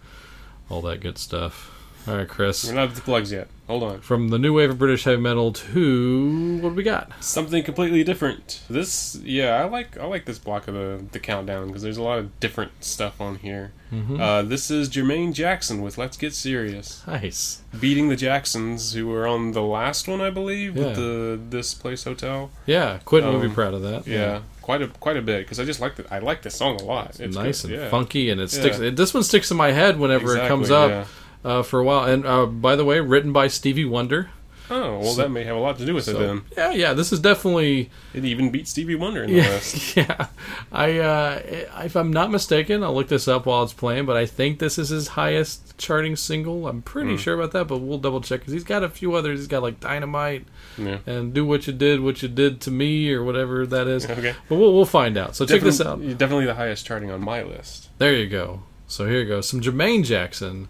all 0.69 0.83
that 0.83 0.99
good 0.99 1.17
stuff. 1.17 1.71
All 2.07 2.15
right, 2.15 2.27
Chris. 2.27 2.65
We're 2.65 2.73
not 2.75 2.89
at 2.89 2.95
the 2.95 3.01
plugs 3.01 3.31
yet. 3.31 3.47
Hold 3.67 3.83
on. 3.83 3.99
From 3.99 4.29
the 4.29 4.39
new 4.39 4.53
wave 4.53 4.69
of 4.69 4.77
British 4.79 5.03
heavy 5.03 5.21
metal 5.21 5.51
to 5.51 6.59
what 6.61 6.69
do 6.69 6.75
we 6.75 6.83
got? 6.83 7.11
Something 7.21 7.63
completely 7.63 8.01
different. 8.05 8.61
This, 8.69 9.19
yeah, 9.23 9.55
I 9.61 9.65
like 9.65 9.97
I 9.97 10.05
like 10.05 10.23
this 10.23 10.39
block 10.39 10.69
of 10.69 10.73
the 10.73 11.03
the 11.11 11.19
countdown 11.19 11.67
because 11.67 11.81
there's 11.81 11.97
a 11.97 12.01
lot 12.03 12.19
of 12.19 12.39
different 12.39 12.71
stuff 12.81 13.19
on 13.19 13.39
here. 13.39 13.73
Mm-hmm. 13.91 14.21
Uh, 14.21 14.41
this 14.43 14.71
is 14.71 14.89
Jermaine 14.89 15.33
Jackson 15.33 15.81
with 15.81 15.97
"Let's 15.97 16.15
Get 16.15 16.33
Serious," 16.33 17.03
Nice. 17.05 17.61
beating 17.77 18.07
the 18.07 18.15
Jacksons, 18.15 18.93
who 18.93 19.07
were 19.07 19.27
on 19.27 19.51
the 19.51 19.61
last 19.61 20.07
one, 20.07 20.21
I 20.21 20.29
believe, 20.29 20.77
Yeah. 20.77 20.85
with 20.87 20.95
the 20.95 21.39
this 21.49 21.73
place 21.73 22.05
hotel. 22.05 22.51
Yeah, 22.65 22.99
Quentin 23.03 23.33
would 23.33 23.41
be 23.41 23.47
Um, 23.49 23.53
proud 23.53 23.73
of 23.73 23.81
that. 23.81 24.07
Yeah, 24.07 24.41
quite 24.61 24.81
a 24.81 24.87
quite 24.87 25.17
a 25.17 25.21
bit 25.21 25.39
because 25.45 25.59
I 25.59 25.65
just 25.65 25.81
like 25.81 25.97
the 25.97 26.05
I 26.13 26.19
like 26.19 26.41
this 26.41 26.55
song 26.55 26.79
a 26.79 26.85
lot. 26.85 27.19
It's 27.19 27.35
nice 27.35 27.63
good, 27.63 27.71
and 27.71 27.81
yeah. 27.83 27.89
funky, 27.89 28.29
and 28.29 28.39
it 28.39 28.53
Yeah. 28.53 28.59
sticks. 28.61 28.79
It, 28.79 28.95
this 28.95 29.13
one 29.13 29.23
sticks 29.23 29.51
in 29.51 29.57
my 29.57 29.71
head 29.73 29.99
whenever 29.99 30.37
it 30.37 30.47
comes 30.47 30.67
Exactly, 30.67 30.93
up 30.99 31.07
uh, 31.47 31.63
for 31.63 31.79
a 31.79 31.83
while. 31.83 32.03
And 32.03 32.25
uh, 32.25 32.45
by 32.45 32.75
the 32.75 32.85
way, 32.85 32.99
written 32.99 33.31
by 33.33 33.47
Stevie 33.47 33.85
Wonder. 33.85 34.29
Oh 34.69 34.99
well, 34.99 35.13
that 35.13 35.31
may 35.31 35.45
have 35.45 35.55
a 35.55 35.59
lot 35.61 35.77
to 35.77 35.85
do 35.85 35.93
with 35.95 36.03
So, 36.03 36.11
it 36.11 36.19
then. 36.19 36.41
yeah, 36.57 36.71
yeah, 36.73 36.93
this 36.93 37.13
is 37.13 37.21
definitely 37.21 37.89
It 38.13 38.25
even 38.25 38.51
beat 38.51 38.67
Stevie 38.67 38.95
Wonder 38.95 39.23
in 39.23 39.29
the 39.31 39.37
yeah, 39.37 39.47
list. 39.47 39.95
yeah. 39.95 40.27
I 40.73 40.97
uh, 40.99 41.41
if 41.85 41.95
I'm 41.95 42.11
not 42.11 42.31
mistaken, 42.31 42.83
I'll 42.83 42.93
look 42.93 43.07
this 43.07 43.29
up 43.29 43.45
while 43.45 43.63
it's 43.63 43.71
playing. 43.71 44.05
But 44.05 44.17
I 44.17 44.25
think 44.25 44.59
this 44.59 44.77
is 44.77 44.89
his 44.89 45.07
highest 45.07 45.77
charting 45.77 46.17
single. 46.17 46.67
I'm 46.67 46.81
pretty 46.81 47.11
Hmm. 47.11 47.15
sure 47.15 47.35
about 47.35 47.53
that, 47.53 47.69
but 47.69 47.77
we'll 47.77 47.97
double 47.97 48.19
check 48.19 48.41
because 48.41 48.51
he's 48.51 48.65
got 48.65 48.83
a 48.83 48.89
few 48.89 49.13
others. 49.13 49.39
He's 49.39 49.47
got 49.47 49.61
like 49.63 49.79
Dynamite 49.79 50.45
Yeah. 50.77 50.97
and 51.05 51.33
Do 51.33 51.45
What 51.45 51.65
You 51.65 51.71
Did, 51.71 52.01
What 52.01 52.21
You 52.21 52.27
Did 52.27 52.59
to 52.61 52.69
Me, 52.71 53.09
or 53.13 53.23
whatever 53.23 53.65
that 53.67 53.87
is. 53.87 54.03
Okay. 54.05 54.35
But 54.49 54.55
we'll 54.57 54.73
we'll 54.73 54.83
find 54.83 55.17
out. 55.17 55.37
So 55.37 55.45
check 55.45 55.61
this 55.61 55.79
out. 55.79 55.99
Definitely- 55.99 56.15
Definitely 56.15 56.45
the 56.47 56.55
highest 56.55 56.85
charting 56.85 57.09
on 57.09 57.21
my 57.21 57.41
list. 57.41 57.87
There 57.99 58.13
you 58.13 58.27
go. 58.27 58.63
So 58.89 59.05
here 59.07 59.21
you 59.21 59.27
go. 59.27 59.39
Some 59.39 59.61
Jermaine 59.61 60.03
Jackson. 60.03 60.67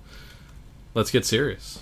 Let's 0.97 1.11
get 1.11 1.25
serious. 1.27 1.79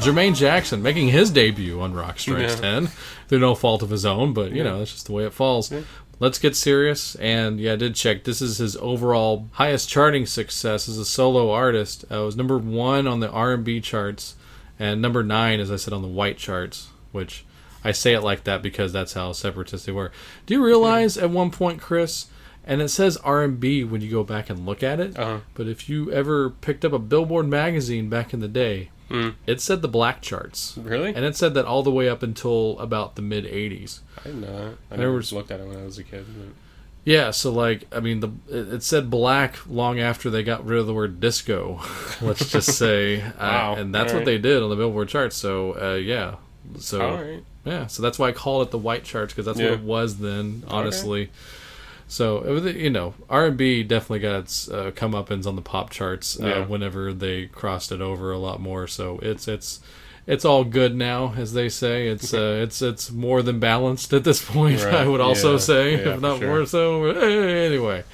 Jermaine 0.00 0.34
Jackson 0.36 0.82
making 0.82 1.08
his 1.08 1.30
debut 1.30 1.80
on 1.80 1.94
Rock 1.94 2.18
Strikes 2.18 2.54
Yeah. 2.56 2.80
10 2.80 2.86
through 3.28 3.38
no 3.38 3.54
fault 3.54 3.82
of 3.82 3.90
his 3.90 4.04
own, 4.06 4.32
but 4.32 4.52
you 4.52 4.64
know, 4.64 4.78
that's 4.78 4.92
just 4.92 5.06
the 5.06 5.12
way 5.12 5.24
it 5.24 5.32
falls. 5.32 5.72
Let's 6.20 6.38
get 6.38 6.56
serious. 6.56 7.14
And 7.16 7.60
yeah, 7.60 7.74
I 7.74 7.76
did 7.76 7.94
check. 7.94 8.24
This 8.24 8.42
is 8.42 8.58
his 8.58 8.76
overall 8.76 9.48
highest 9.52 9.88
charting 9.88 10.26
success 10.26 10.88
as 10.88 10.98
a 10.98 11.04
solo 11.04 11.50
artist. 11.50 12.04
Uh, 12.10 12.22
it 12.22 12.24
was 12.24 12.36
number 12.36 12.58
one 12.58 13.06
on 13.06 13.20
the 13.20 13.30
R&B 13.30 13.80
charts 13.80 14.34
and 14.78 15.00
number 15.00 15.22
nine, 15.22 15.60
as 15.60 15.70
I 15.70 15.76
said, 15.76 15.92
on 15.92 16.02
the 16.02 16.08
white 16.08 16.38
charts, 16.38 16.88
which 17.12 17.44
I 17.84 17.92
say 17.92 18.14
it 18.14 18.22
like 18.22 18.44
that 18.44 18.62
because 18.62 18.92
that's 18.92 19.12
how 19.12 19.32
separatist 19.32 19.86
they 19.86 19.92
were. 19.92 20.10
Do 20.46 20.54
you 20.54 20.64
realize 20.64 21.16
at 21.16 21.30
one 21.30 21.50
point, 21.50 21.80
Chris, 21.80 22.26
and 22.64 22.82
it 22.82 22.88
says 22.88 23.16
R&B 23.18 23.84
when 23.84 24.02
you 24.02 24.10
go 24.10 24.22
back 24.22 24.50
and 24.50 24.66
look 24.66 24.82
at 24.82 25.00
it. 25.00 25.18
Uh-huh. 25.18 25.38
But 25.54 25.68
if 25.68 25.88
you 25.88 26.12
ever 26.12 26.50
picked 26.50 26.84
up 26.84 26.92
a 26.92 26.98
Billboard 26.98 27.48
magazine 27.48 28.08
back 28.10 28.34
in 28.34 28.40
the 28.40 28.48
day, 28.48 28.90
Mm. 29.10 29.34
it 29.46 29.60
said 29.60 29.80
the 29.82 29.88
black 29.88 30.20
charts. 30.22 30.76
Really? 30.76 31.14
And 31.14 31.24
it 31.24 31.34
said 31.36 31.54
that 31.54 31.64
all 31.64 31.82
the 31.82 31.90
way 31.90 32.08
up 32.08 32.22
until 32.22 32.78
about 32.78 33.16
the 33.16 33.22
mid 33.22 33.44
80s. 33.44 34.00
I 34.18 34.22
didn't 34.24 34.40
know 34.42 34.56
that. 34.68 34.74
I 34.90 34.96
never 34.96 35.12
was- 35.12 35.32
looked 35.32 35.50
at 35.50 35.60
it 35.60 35.66
when 35.66 35.78
I 35.78 35.84
was 35.84 35.96
a 35.98 36.04
kid. 36.04 36.26
but- 36.38 36.54
Yeah, 37.04 37.30
so 37.30 37.50
like 37.50 37.86
I 37.90 38.00
mean 38.00 38.20
the 38.20 38.30
it 38.74 38.82
said 38.82 39.08
black 39.08 39.56
long 39.66 39.98
after 39.98 40.28
they 40.28 40.42
got 40.42 40.66
rid 40.66 40.78
of 40.80 40.86
the 40.86 40.92
word 40.94 41.20
disco. 41.20 41.80
Let's 42.20 42.50
just 42.50 42.76
say, 42.76 43.22
Wow. 43.40 43.74
uh, 43.76 43.80
and 43.80 43.94
that's 43.94 44.12
what 44.12 44.20
Alright. 44.20 44.26
they 44.26 44.38
did 44.38 44.62
on 44.62 44.68
the 44.68 44.76
Billboard 44.76 45.08
charts. 45.08 45.36
So 45.36 45.72
uh, 45.80 45.94
yeah, 45.94 46.34
so 46.78 47.00
All 47.00 47.22
right. 47.22 47.42
yeah, 47.64 47.86
so 47.86 48.02
that's 48.02 48.18
why 48.18 48.28
I 48.28 48.32
call 48.32 48.60
it 48.60 48.70
the 48.70 48.78
white 48.78 49.04
charts 49.04 49.32
because 49.32 49.46
that's 49.46 49.58
Yeah. 49.58 49.70
what 49.70 49.78
it 49.78 49.84
was 49.84 50.18
then. 50.18 50.64
Honestly, 50.68 51.30
so 52.08 52.56
you 52.66 52.90
know 52.90 53.14
R 53.30 53.46
and 53.46 53.56
B 53.56 53.82
definitely 53.84 54.18
got 54.20 54.40
its 54.40 54.68
uh, 54.68 54.90
comeuppance 54.94 55.46
on 55.46 55.54
the 55.56 55.62
pop 55.62 55.90
charts 55.90 56.40
uh, 56.40 56.46
Yeah. 56.46 56.66
whenever 56.66 57.12
they 57.12 57.46
crossed 57.46 57.92
it 57.92 58.00
over 58.00 58.32
a 58.32 58.38
lot 58.38 58.60
more. 58.60 58.86
So 58.86 59.18
it's 59.22 59.46
it's. 59.48 59.80
It's 60.30 60.44
all 60.44 60.62
good 60.62 60.94
now, 60.94 61.32
as 61.38 61.54
they 61.54 61.70
say. 61.70 62.06
It's 62.08 62.34
uh, 62.34 62.60
it's 62.62 62.82
it's 62.82 63.10
more 63.10 63.40
than 63.40 63.58
balanced 63.60 64.12
at 64.12 64.24
this 64.24 64.44
point. 64.52 64.84
Right. 64.84 64.92
I 64.92 65.08
would 65.08 65.22
also 65.22 65.52
Yeah. 65.52 65.58
say, 65.58 65.92
Yeah, 65.92 66.14
if 66.16 66.20
not 66.20 66.38
sure. 66.40 66.48
more 66.48 66.66
so. 66.66 67.04
Anyway, 67.06 68.04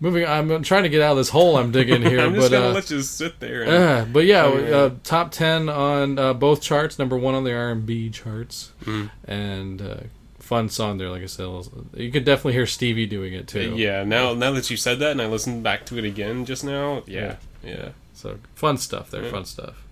moving. 0.00 0.24
I'm 0.26 0.62
trying 0.62 0.84
to 0.84 0.88
get 0.88 1.02
out 1.02 1.10
of 1.12 1.16
this 1.18 1.28
hole 1.28 1.58
I'm 1.58 1.70
digging 1.72 2.00
here, 2.10 2.20
I'm 2.20 2.34
just 2.34 2.50
but 2.50 2.56
gonna 2.56 2.70
uh, 2.70 2.74
let 2.74 2.90
you 2.90 3.02
sit 3.02 3.38
there. 3.38 3.64
And, 3.64 3.70
uh, 3.72 4.04
but 4.10 4.24
yeah, 4.24 4.44
Oh, 4.44 4.58
yeah. 4.58 4.76
Uh, 4.76 4.90
top 5.04 5.30
ten 5.30 5.68
on 5.68 6.18
uh, 6.18 6.32
both 6.32 6.62
charts. 6.62 6.98
Number 6.98 7.18
one 7.18 7.34
on 7.34 7.44
the 7.44 7.52
R 7.52 7.68
and 7.70 7.84
B 7.84 8.08
charts, 8.08 8.72
Mm. 8.84 9.10
and 9.26 9.82
uh, 9.82 9.96
fun 10.44 10.68
song 10.68 10.98
there. 10.98 11.08
Like 11.10 11.22
I 11.22 11.26
said, 11.26 11.48
you 11.94 12.12
could 12.12 12.24
definitely 12.24 12.52
hear 12.52 12.66
Stevie 12.66 13.06
doing 13.06 13.32
it 13.32 13.48
too. 13.48 13.74
yeah. 13.76 14.04
Now, 14.04 14.34
now 14.34 14.52
that 14.52 14.70
you 14.70 14.76
said 14.76 14.98
that, 15.00 15.12
and 15.12 15.22
I 15.22 15.26
listened 15.26 15.62
back 15.62 15.86
to 15.86 15.98
it 15.98 16.04
again 16.04 16.44
just 16.44 16.62
now. 16.64 17.02
Yeah, 17.06 17.36
yeah. 17.62 17.90
So 18.12 18.38
fun 18.54 18.78
stuff 18.78 19.10
there. 19.10 19.24
Yeah. 19.24 19.30
Fun 19.30 19.44
stuff. 19.44 19.82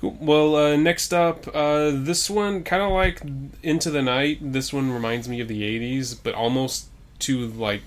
Cool. 0.00 0.16
Well, 0.20 0.56
uh, 0.56 0.76
next 0.76 1.12
up, 1.14 1.46
uh, 1.54 1.90
this 1.92 2.28
one 2.28 2.62
kind 2.62 2.82
of 2.82 2.92
like 2.92 3.22
Into 3.62 3.90
the 3.90 4.02
Night. 4.02 4.38
This 4.40 4.72
one 4.72 4.92
reminds 4.92 5.28
me 5.28 5.40
of 5.40 5.48
the 5.48 5.62
'80s, 5.62 6.16
but 6.22 6.34
almost 6.34 6.88
to 7.20 7.46
like 7.48 7.82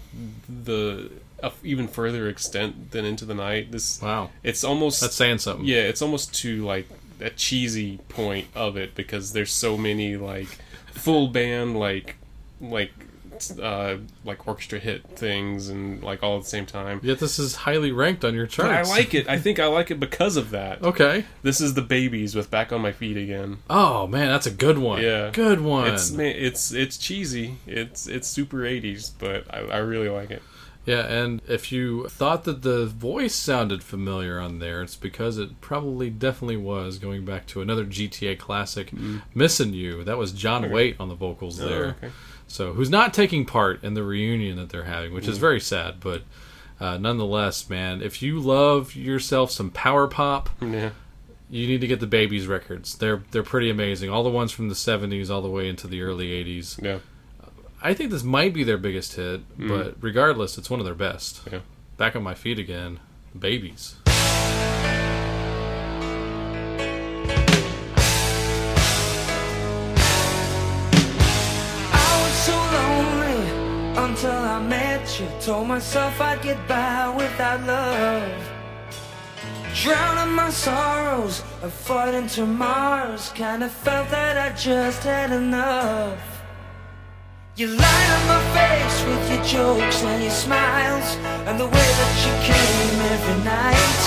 the 0.50 1.12
a 1.44 1.52
even 1.64 1.88
further 1.88 2.28
extent 2.28 2.92
than 2.92 3.06
Into 3.06 3.26
the 3.26 3.36
Night. 3.36 3.72
This 3.72 4.02
Wow, 4.02 4.32
it's 4.44 4.64
almost 4.64 5.02
that's 5.02 5.16
saying 5.16 5.38
something. 5.40 5.66
yeah, 5.66 5.82
it's 5.82 6.02
almost 6.02 6.34
to 6.42 6.66
like 6.66 6.88
a 7.20 7.30
cheesy 7.30 7.98
point 8.10 8.48
of 8.56 8.78
it 8.78 8.94
because 8.96 9.34
there's 9.34 9.52
so 9.52 9.78
many 9.78 10.16
like 10.18 10.60
full 10.98 11.28
band 11.28 11.78
like 11.80 12.18
like 12.60 12.92
uh 13.62 13.98
like 14.26 14.48
orchestra 14.48 14.80
hit 14.80 15.04
things 15.10 15.70
and 15.70 16.04
like 16.04 16.24
all 16.24 16.38
at 16.38 16.44
the 16.44 16.50
same 16.50 16.66
time. 16.66 17.00
Yet 17.04 17.20
this 17.20 17.40
is 17.40 17.56
highly 17.56 17.92
ranked 17.92 18.26
on 18.26 18.34
your 18.34 18.48
But 18.48 18.72
I 18.72 18.82
like 18.84 19.14
it. 19.14 19.30
I 19.30 19.38
think 19.38 19.60
I 19.60 19.68
like 19.68 19.92
it 19.92 20.00
because 20.00 20.38
of 20.38 20.52
that. 20.52 20.82
Okay. 20.82 21.26
This 21.44 21.62
is 21.62 21.74
the 21.74 21.82
babies 21.82 22.36
with 22.36 22.50
"Back 22.50 22.72
on 22.72 22.82
My 22.82 22.92
Feet 22.92 23.18
Again." 23.18 23.60
Oh 23.70 24.08
man, 24.08 24.28
that's 24.28 24.48
a 24.48 24.52
good 24.52 24.80
one. 24.80 25.02
Yeah. 25.02 25.30
good 25.32 25.62
one. 25.62 25.88
It's 25.94 26.12
it's 26.12 26.72
it's 26.72 26.98
cheesy. 26.98 27.58
It's 27.66 28.08
it's 28.08 28.28
super 28.28 28.58
'80s, 28.58 29.12
but 29.18 29.46
I, 29.54 29.60
I 29.60 29.78
really 29.78 30.10
like 30.10 30.32
it. 30.32 30.42
Yeah, 30.88 31.06
and 31.06 31.42
if 31.48 31.72
you 31.72 32.08
thought 32.08 32.46
that 32.46 32.62
the 32.64 32.86
voice 32.88 33.36
sounded 33.36 33.84
familiar 33.84 34.40
on 34.40 34.60
there, 34.60 34.82
it's 34.82 34.96
because 34.96 35.38
it 35.38 35.60
probably 35.62 36.10
definitely 36.10 36.58
was. 36.58 36.98
Going 36.98 37.26
back 37.26 37.46
to 37.48 37.62
another 37.62 37.84
GTA 37.86 38.40
classic, 38.40 38.92
"Missing 39.36 39.74
You," 39.74 40.04
that 40.06 40.18
was 40.18 40.32
John 40.32 40.64
Okay. 40.64 40.74
Waite 40.74 40.96
on 41.00 41.10
the 41.10 41.16
vocals 41.16 41.58
there. 41.58 41.86
Oh, 41.86 41.90
okay. 42.06 42.12
So, 42.48 42.72
who's 42.72 42.90
not 42.90 43.14
taking 43.14 43.44
part 43.46 43.84
in 43.84 43.94
the 43.96 44.04
reunion 44.04 44.56
that 44.56 44.70
they're 44.70 44.86
having, 44.86 45.14
which 45.14 45.28
is 45.28 45.38
very 45.38 45.60
sad, 45.60 45.96
but 46.00 46.22
uh, 46.80 46.98
nonetheless, 46.98 47.70
man, 47.70 48.02
if 48.02 48.22
you 48.22 48.40
love 48.40 48.96
yourself 48.96 49.52
some 49.52 49.70
power 49.72 50.08
pop, 50.08 50.50
Yeah. 50.62 50.92
you 51.50 51.68
need 51.68 51.82
to 51.82 51.88
get 51.88 52.00
the 52.00 52.08
Babies 52.08 52.48
records. 52.48 52.96
They're 52.96 53.24
they're 53.32 53.44
pretty 53.44 53.70
amazing. 53.70 54.10
All 54.10 54.24
the 54.24 54.30
ones 54.30 54.54
from 54.54 54.70
the 54.70 54.76
'70s 54.76 55.30
all 55.30 55.42
the 55.42 55.50
way 55.50 55.68
into 55.68 55.86
the 55.88 56.02
early 56.02 56.30
'80s. 56.30 56.82
Yeah. 56.82 57.00
I 57.82 57.94
think 57.94 58.10
this 58.10 58.24
might 58.24 58.54
be 58.54 58.64
their 58.64 58.78
biggest 58.78 59.16
hit, 59.16 59.42
hmm. 59.42 59.68
but 59.68 59.96
regardless, 60.02 60.58
it's 60.58 60.70
one 60.70 60.80
of 60.80 60.86
their 60.86 60.96
best. 60.96 61.42
Yeah. 61.52 61.60
Back 61.96 62.16
on 62.16 62.24
my 62.24 62.34
feet 62.34 62.58
again, 62.58 63.00
babies. 63.38 63.96
I 71.94 72.22
was 72.24 72.34
so 72.48 72.58
lonely 72.78 73.42
until 74.10 74.32
I 74.32 74.60
met 74.68 75.20
you. 75.20 75.28
Told 75.40 75.68
myself 75.68 76.20
I'd 76.20 76.42
get 76.42 76.68
by 76.68 77.10
without 77.16 77.62
love. 77.68 78.52
Drowning 79.76 80.34
my 80.34 80.50
sorrows, 80.50 81.44
avoiding 81.62 82.28
tomorrows. 82.28 83.32
Kinda 83.36 83.70
felt 83.70 84.10
that 84.10 84.36
I 84.38 84.56
just 84.56 85.04
had 85.04 85.32
enough. 85.32 86.37
You 87.58 87.66
light 87.70 88.10
up 88.12 88.24
my 88.28 88.42
face 88.54 89.04
with 89.04 89.32
your 89.32 89.44
jokes 89.44 90.04
and 90.04 90.22
your 90.22 90.32
smiles, 90.32 91.16
and 91.48 91.60
the 91.60 91.66
way 91.66 91.90
that 92.00 92.16
you 92.24 92.34
came 92.46 93.02
every 93.16 93.44
night. 93.44 94.04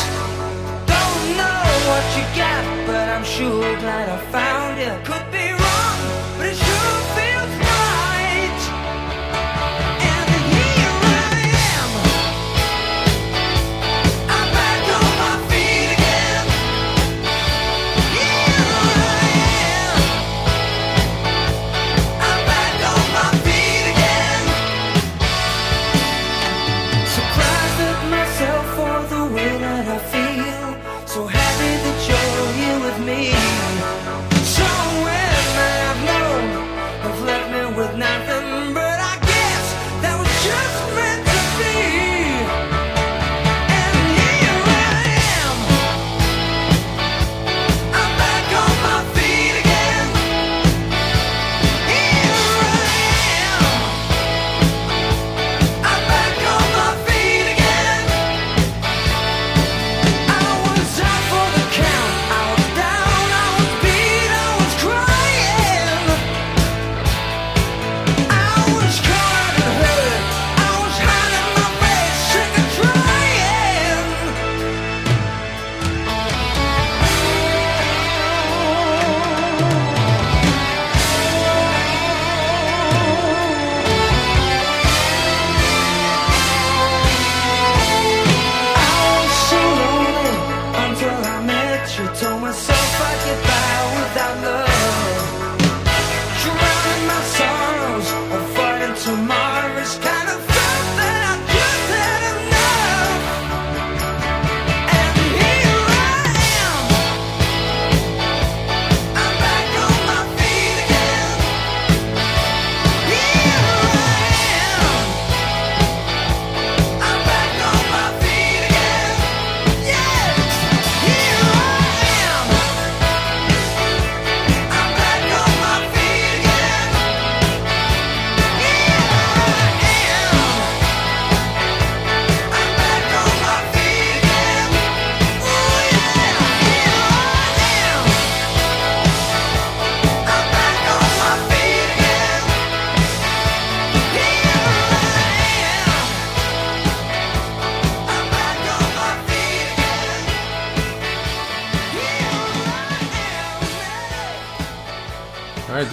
Don't 0.86 1.24
know 1.34 1.62
what 1.90 2.07
you 2.14 2.22
got, 2.38 2.62
but 2.86 3.09
I'm 3.09 3.24
sure 3.24 3.76
glad 3.80 4.09
I 4.09 4.18
found 4.30 4.78
you. 4.78 4.92
Could 5.03 5.32
be 5.32 5.49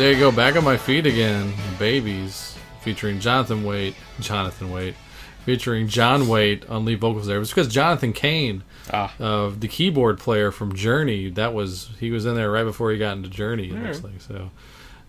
there 0.08 0.14
you 0.14 0.20
go. 0.22 0.32
Back 0.32 0.56
on 0.56 0.64
my 0.64 0.78
feet 0.78 1.06
again. 1.06 1.54
Babies, 1.78 2.58
featuring 2.82 3.20
Jonathan 3.20 3.66
Waite. 3.66 3.94
Jonathan 4.22 4.72
Waite. 4.72 4.96
Featuring 5.44 5.90
John 5.90 6.30
Waite 6.30 6.66
on 6.70 6.86
lead 6.86 7.02
vocals 7.02 7.28
there. 7.28 7.36
It 7.36 7.40
was 7.40 7.50
because 7.50 7.68
Jonathan 7.68 8.14
Cain, 8.14 8.64
Ah. 8.94 9.14
uh, 9.20 9.50
the 9.58 9.68
keyboard 9.68 10.18
player 10.18 10.50
from 10.50 10.74
Journey, 10.76 11.30
that 11.32 11.54
was 11.54 11.90
he 12.00 12.10
was 12.12 12.26
in 12.26 12.36
there 12.36 12.50
right 12.50 12.64
before 12.64 12.90
he 12.92 12.98
got 12.98 13.18
into 13.18 13.28
Journey. 13.28 13.70
It 13.70 13.74
looks 13.84 14.02
like 14.02 14.22
so, 14.22 14.50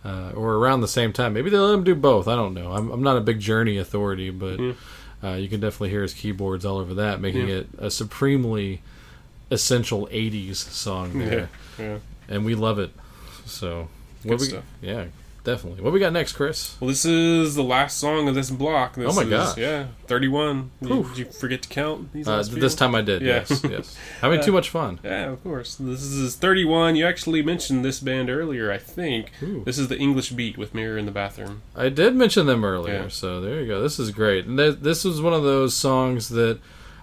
uh, 0.05 0.31
or 0.35 0.55
around 0.55 0.81
the 0.81 0.89
same 0.89 1.13
time. 1.13 1.33
Maybe 1.33 1.49
they 1.49 1.59
let 1.59 1.75
him 1.75 1.85
do 1.85 1.95
both. 1.95 2.27
I 2.27 2.35
don't 2.35 2.55
know. 2.55 2.73
I'm, 2.73 2.91
I'm 2.91 3.03
not 3.03 3.17
a 3.17 3.21
big 3.21 3.39
Journey 3.39 3.79
authority, 3.79 4.31
but 4.31 4.59
uh, 5.23 5.35
you 5.35 5.49
can 5.49 5.61
definitely 5.61 5.91
hear 5.91 6.03
his 6.03 6.13
keyboards 6.15 6.65
all 6.65 6.79
over 6.79 6.95
that, 6.95 7.21
making 7.21 7.47
Yeah. 7.49 7.55
it 7.59 7.69
a 7.79 7.91
supremely 7.93 8.83
essential 9.53 10.09
'80s 10.11 10.57
song 10.57 11.21
Yeah. 11.21 11.47
Yeah. 11.79 11.99
and 12.29 12.45
we 12.45 12.57
love 12.57 12.81
it. 12.81 12.91
So, 13.47 13.89
Good 14.23 14.31
what 14.33 14.41
we, 14.41 14.47
stuff. 14.47 14.65
yeah, 14.83 15.05
definitely. 15.45 15.83
What 15.83 15.93
we 15.93 16.01
got 16.01 16.13
next, 16.13 16.33
Chris? 16.33 16.77
Well, 16.81 16.89
this 16.89 17.05
is 17.05 17.55
the 17.55 17.63
last 17.63 17.99
song 17.99 18.29
of 18.29 18.35
this 18.35 18.51
block. 18.51 18.95
This 18.97 19.11
Oh 19.11 19.15
my 19.15 19.23
is, 19.23 19.29
gosh. 19.31 19.57
Yeah, 19.57 19.87
thirty-one. 20.07 20.71
Did 20.83 20.89
did 20.89 21.19
you 21.19 21.25
forget 21.27 21.63
to 21.63 21.69
count 21.69 22.13
these 22.13 22.27
Uh, 22.29 22.43
this 22.43 22.75
time 22.75 22.95
I 22.95 23.03
did. 23.03 23.23
Yeah. 23.23 23.45
Yes, 23.49 23.65
yes. 23.65 23.97
Having 24.21 24.43
too 24.43 24.53
much 24.53 24.71
fun. 24.71 24.99
Yeah, 25.05 25.31
of 25.31 25.43
course. 25.43 25.77
This 25.77 26.03
is 26.03 26.35
31. 26.37 26.97
You 26.97 27.07
actually 27.07 27.43
mentioned 27.43 27.85
this 27.85 28.01
band 28.01 28.29
earlier, 28.31 28.71
I 28.73 28.79
think. 28.79 29.31
Ooh. 29.43 29.63
This 29.65 29.79
is 29.79 29.89
the 29.89 29.97
English 29.99 30.31
Beat 30.31 30.59
with 30.59 30.75
Mirror 30.75 30.99
in 30.99 31.07
the 31.07 31.13
Bathroom. 31.13 31.63
I 31.77 31.89
did 31.89 32.15
mention 32.17 32.47
them 32.47 32.65
earlier, 32.65 33.03
Yeah. 33.03 33.09
so 33.09 33.41
there 33.41 33.61
you 33.61 33.67
go. 33.67 33.81
This 33.83 33.99
is 33.99 34.11
great. 34.11 34.47
And 34.47 34.59
th- 34.59 34.79
this 34.81 35.05
was 35.05 35.21
one 35.23 35.33
of 35.33 35.43
those 35.45 35.75
songs 35.75 36.29
that 36.31 36.59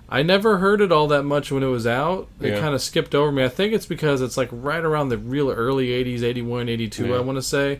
I 0.07 0.21
never 0.21 0.57
heard 0.59 0.81
it 0.81 0.91
all 0.91 1.07
that 1.07 1.23
much 1.23 1.51
when 1.51 1.63
it 1.63 1.67
was 1.67 1.87
out. 1.87 2.27
It 2.39 2.51
Yeah. 2.53 2.59
kind 2.59 2.75
of 2.75 2.81
skipped 2.81 3.15
over 3.15 3.31
me. 3.31 3.43
I 3.43 3.49
think 3.49 3.73
it's 3.73 3.85
because 3.87 4.21
it's 4.21 4.37
like 4.37 4.49
right 4.51 4.83
around 4.83 5.09
the 5.09 5.17
real 5.17 5.49
early 5.49 5.87
80s, 5.91 6.21
81, 6.23 6.69
82, 6.69 7.07
Yeah. 7.07 7.15
I 7.15 7.19
want 7.21 7.37
to 7.37 7.41
say. 7.41 7.79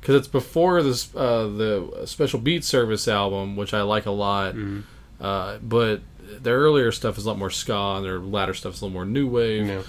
Because 0.00 0.16
it's 0.16 0.28
before 0.28 0.82
this 0.82 1.08
uh, 1.16 1.44
the 1.46 2.02
Special 2.04 2.38
Beat 2.38 2.62
Service 2.64 3.08
album, 3.08 3.56
which 3.56 3.72
I 3.74 3.82
like 3.82 4.06
a 4.06 4.10
lot. 4.10 4.54
Mm-hmm. 4.54 4.80
Uh, 5.20 5.56
but 5.62 6.00
their 6.42 6.58
earlier 6.58 6.92
stuff 6.92 7.16
is 7.18 7.24
a 7.24 7.28
lot 7.28 7.38
more 7.38 7.50
ska, 7.50 7.74
and 7.96 8.04
their 8.04 8.18
latter 8.18 8.52
stuff 8.54 8.74
is 8.74 8.82
a 8.82 8.84
little 8.84 8.92
more 8.94 9.06
new 9.06 9.26
wave. 9.26 9.66
Yeah. 9.66 9.80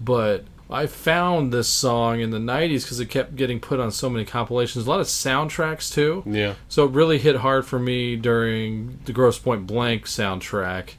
But 0.00 0.44
I 0.68 0.86
found 0.86 1.52
this 1.52 1.68
song 1.68 2.20
in 2.20 2.30
the 2.30 2.38
90s 2.38 2.82
because 2.82 3.00
it 3.00 3.06
kept 3.06 3.36
getting 3.36 3.60
put 3.60 3.80
on 3.80 3.90
so 3.92 4.10
many 4.10 4.24
compilations. 4.24 4.86
A 4.86 4.90
lot 4.90 5.00
of 5.00 5.06
soundtracks, 5.06 5.92
too. 5.92 6.22
Yeah. 6.26 6.54
So 6.68 6.84
it 6.84 6.90
really 6.90 7.18
hit 7.18 7.36
hard 7.36 7.64
for 7.64 7.78
me 7.78 8.16
during 8.16 8.98
the 9.04 9.12
Grosse 9.12 9.38
Pointe 9.38 9.66
Blank 9.66 10.06
soundtrack. 10.06 10.90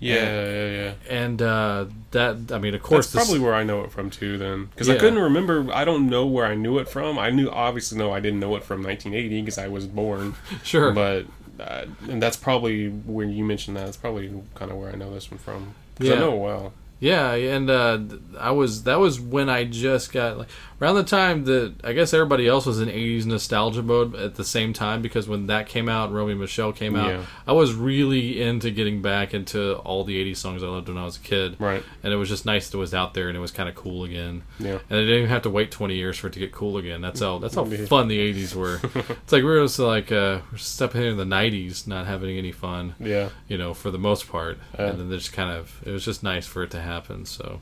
Yeah, 0.00 0.14
And- 0.14 0.52
yeah, 0.74 0.82
yeah. 0.82 0.92
And 1.18 1.42
uh, 1.42 1.84
that, 2.12 2.50
I 2.52 2.58
mean, 2.58 2.74
of 2.74 2.82
course, 2.82 3.06
That's 3.12 3.12
this- 3.12 3.28
probably 3.30 3.44
where 3.44 3.54
I 3.54 3.62
know 3.64 3.82
it 3.84 3.92
from 3.92 4.08
too. 4.10 4.38
Then, 4.38 4.66
because 4.66 4.88
I 4.88 4.96
couldn't 4.96 5.18
remember. 5.18 5.66
I 5.72 5.84
don't 5.84 6.08
know 6.08 6.26
where 6.26 6.46
I 6.46 6.54
knew 6.54 6.78
it 6.78 6.88
from. 6.88 7.18
I 7.18 7.30
knew 7.30 7.48
obviously 7.50 7.98
no, 7.98 8.10
I 8.12 8.18
didn't 8.20 8.40
know 8.40 8.56
it 8.56 8.64
from 8.64 8.82
1980 8.82 9.42
because 9.42 9.58
I 9.58 9.68
was 9.68 9.86
born. 9.86 10.34
Sure. 10.64 10.92
but 10.92 11.26
uh, 11.60 11.84
and 12.08 12.22
that's 12.22 12.36
probably 12.38 12.88
when 12.88 13.30
you 13.30 13.44
mentioned 13.44 13.76
that. 13.76 13.84
That's 13.84 13.98
probably 13.98 14.32
kind 14.54 14.70
of 14.70 14.78
where 14.78 14.90
I 14.90 14.96
know 14.96 15.12
this 15.12 15.30
one 15.30 15.38
from. 15.38 15.74
Because 15.96 16.08
Yeah. 16.10 16.16
I 16.16 16.18
know 16.20 16.34
it 16.34 16.38
well. 16.40 16.72
Yeah, 17.00 17.32
and 17.32 17.70
uh, 17.70 17.98
I 18.38 18.50
was 18.50 18.84
that 18.84 18.98
was 19.00 19.18
when 19.18 19.48
I 19.48 19.64
just 19.64 20.12
got 20.12 20.36
like 20.38 20.48
around 20.82 20.94
the 20.96 21.02
time 21.02 21.44
that 21.44 21.74
I 21.82 21.92
guess 21.94 22.12
everybody 22.14 22.46
else 22.46 22.66
was 22.66 22.78
in 22.80 22.88
'80s 22.90 23.24
nostalgia 23.24 23.82
mode 23.82 24.14
at 24.14 24.34
the 24.34 24.44
same 24.44 24.72
time 24.74 25.00
because 25.00 25.26
when 25.26 25.46
that 25.46 25.66
came 25.66 25.88
out, 25.88 26.12
Romy 26.12 26.32
and 26.32 26.40
Michelle 26.40 26.72
came 26.72 26.94
out, 26.96 27.08
Yeah. 27.08 27.24
I 27.46 27.52
was 27.52 27.72
really 27.74 28.42
into 28.42 28.70
getting 28.70 29.00
back 29.00 29.32
into 29.32 29.76
all 29.76 30.04
the 30.04 30.22
'80s 30.22 30.36
songs 30.36 30.62
I 30.62 30.66
loved 30.66 30.88
when 30.88 30.98
I 30.98 31.04
was 31.06 31.16
a 31.16 31.20
kid. 31.20 31.56
Right. 31.58 31.82
and 32.02 32.12
it 32.12 32.16
was 32.16 32.28
just 32.28 32.44
nice 32.44 32.68
that 32.68 32.76
it 32.76 32.80
was 32.80 32.92
out 32.94 33.14
there 33.14 33.28
and 33.28 33.36
it 33.36 33.40
was 33.40 33.50
kind 33.50 33.68
of 33.68 33.74
cool 33.74 34.04
again. 34.04 34.42
Yeah. 34.58 34.78
and 34.90 34.98
I 34.98 35.00
didn't 35.00 35.16
even 35.16 35.28
have 35.30 35.42
to 35.42 35.50
wait 35.50 35.70
20 35.70 35.94
years 35.94 36.18
for 36.18 36.26
it 36.26 36.34
to 36.34 36.38
get 36.38 36.52
cool 36.52 36.76
again. 36.76 37.00
That's 37.00 37.20
how 37.20 37.38
that's 37.38 37.54
how 37.54 37.64
Yeah. 37.64 37.86
fun 37.86 38.08
the 38.08 38.18
'80s 38.18 38.54
were. 38.54 38.78
it's 38.94 39.32
like 39.32 39.42
we 39.42 39.44
were 39.44 39.62
just 39.62 39.78
like 39.78 40.12
uh, 40.12 40.40
we're 40.52 40.58
stepping 40.58 41.00
into 41.02 41.14
the 41.16 41.24
'90s, 41.24 41.86
not 41.86 42.06
having 42.06 42.36
any 42.36 42.52
fun 42.52 42.94
Yeah. 43.00 43.30
you 43.48 43.56
know, 43.56 43.72
for 43.72 43.90
the 43.90 43.98
most 43.98 44.28
part. 44.28 44.58
Yeah. 44.78 44.88
And 44.90 45.00
then 45.00 45.08
there's 45.08 45.30
kind 45.30 45.50
of 45.50 45.80
it 45.86 45.92
was 45.92 46.04
just 46.04 46.22
nice 46.22 46.46
for 46.46 46.62
it 46.62 46.70
to 46.72 46.76
happen. 46.80 46.89
So 47.24 47.60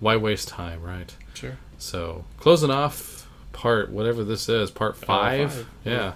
why 0.00 0.16
waste 0.16 0.48
time, 0.48 0.82
right? 0.82 1.14
Sure. 1.34 1.58
So 1.78 2.24
closing 2.38 2.70
off 2.70 3.28
part 3.52 3.90
whatever 3.90 4.24
this 4.24 4.48
is, 4.48 4.70
part 4.70 4.96
five. 4.96 5.52
five, 5.52 5.66
Yeah. 5.84 6.12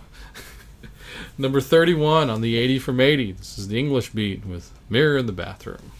Number 1.38 1.60
thirty-one 1.60 2.28
on 2.30 2.40
the 2.40 2.56
eighty 2.56 2.78
from 2.78 3.00
eighty. 3.00 3.32
This 3.32 3.58
is 3.58 3.68
the 3.68 3.78
English 3.78 4.10
beat 4.10 4.44
with 4.46 4.72
"Mirror 4.90 5.18
in 5.18 5.26
the 5.26 5.32
Bathroom." 5.32 5.92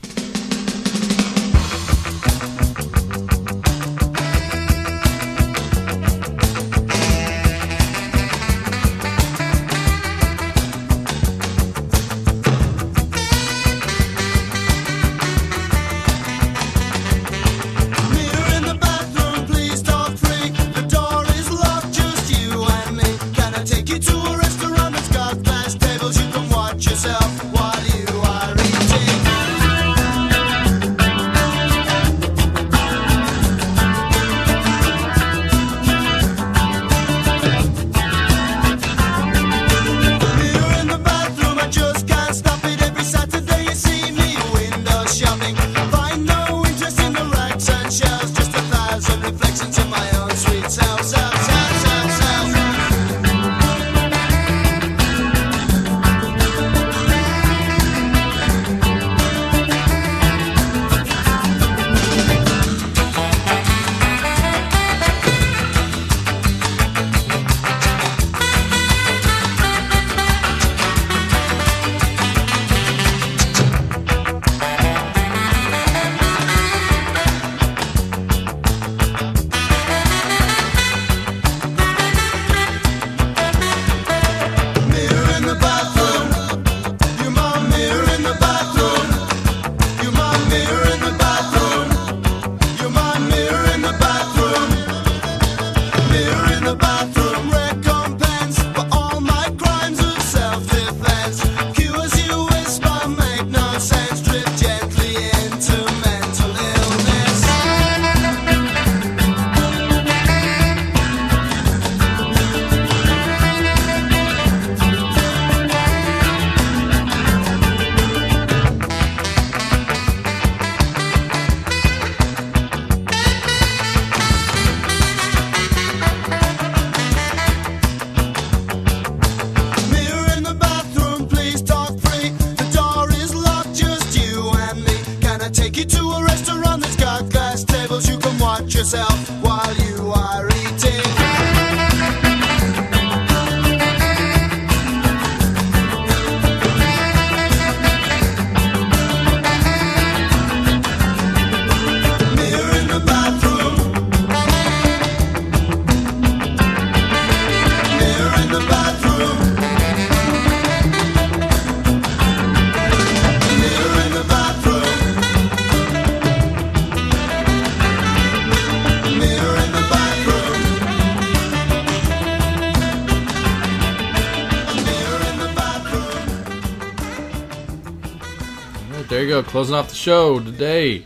Go. 179.42 179.48
Closing 179.48 179.74
off 179.74 179.88
the 179.88 179.94
show 179.94 180.40
today. 180.40 181.04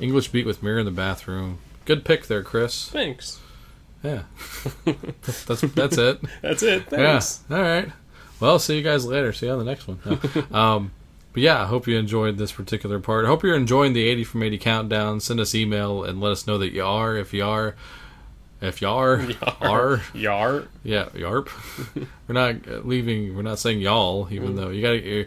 English 0.00 0.28
beat 0.28 0.46
with 0.46 0.62
Mirror 0.62 0.80
in 0.80 0.84
the 0.86 0.90
Bathroom. 0.90 1.58
Good 1.84 2.04
pick 2.04 2.26
there, 2.26 2.42
Chris. 2.42 2.88
Thanks. 2.88 3.40
Yeah. 4.02 4.22
that's 4.84 5.60
that's 5.60 5.98
it. 5.98 6.20
That's 6.40 6.62
it. 6.62 6.86
Thanks. 6.88 7.44
Yeah. 7.50 7.56
All 7.56 7.62
right. 7.62 7.88
Well, 8.40 8.58
see 8.58 8.76
you 8.76 8.82
guys 8.82 9.04
later. 9.04 9.32
See 9.32 9.46
you 9.46 9.52
on 9.52 9.58
the 9.58 9.64
next 9.64 9.86
one. 9.86 9.98
No. 10.04 10.56
um, 10.56 10.92
but 11.32 11.42
yeah, 11.42 11.62
I 11.62 11.66
hope 11.66 11.86
you 11.86 11.98
enjoyed 11.98 12.38
this 12.38 12.52
particular 12.52 13.00
part. 13.00 13.24
I 13.24 13.28
hope 13.28 13.42
you're 13.42 13.56
enjoying 13.56 13.92
the 13.92 14.04
80 14.04 14.24
from 14.24 14.42
80 14.44 14.58
countdown. 14.58 15.20
Send 15.20 15.40
us 15.40 15.54
email 15.54 16.04
and 16.04 16.20
let 16.20 16.32
us 16.32 16.46
know 16.46 16.56
that 16.58 16.72
you 16.72 16.84
are. 16.84 17.16
If 17.16 17.34
you 17.34 17.44
are, 17.44 17.74
if 18.62 18.80
you 18.80 18.88
are, 18.88 19.20
are, 19.60 20.00
Yar. 20.14 20.68
yeah, 20.84 21.06
yarp. 21.06 21.48
we're 22.28 22.34
not 22.34 22.86
leaving. 22.86 23.36
We're 23.36 23.42
not 23.42 23.58
saying 23.58 23.80
y'all, 23.80 24.28
even 24.30 24.56
though 24.56 24.70
you 24.70 24.80
got 24.80 24.92
to. 24.92 25.26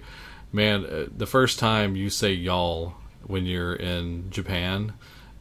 Man, 0.54 0.86
uh, 0.86 1.06
the 1.16 1.26
first 1.28 1.60
time 1.60 1.96
you 1.96 2.10
say 2.10 2.34
y'all 2.34 2.94
when 3.26 3.46
you're 3.46 3.74
in 3.76 4.30
Japan, 4.32 4.94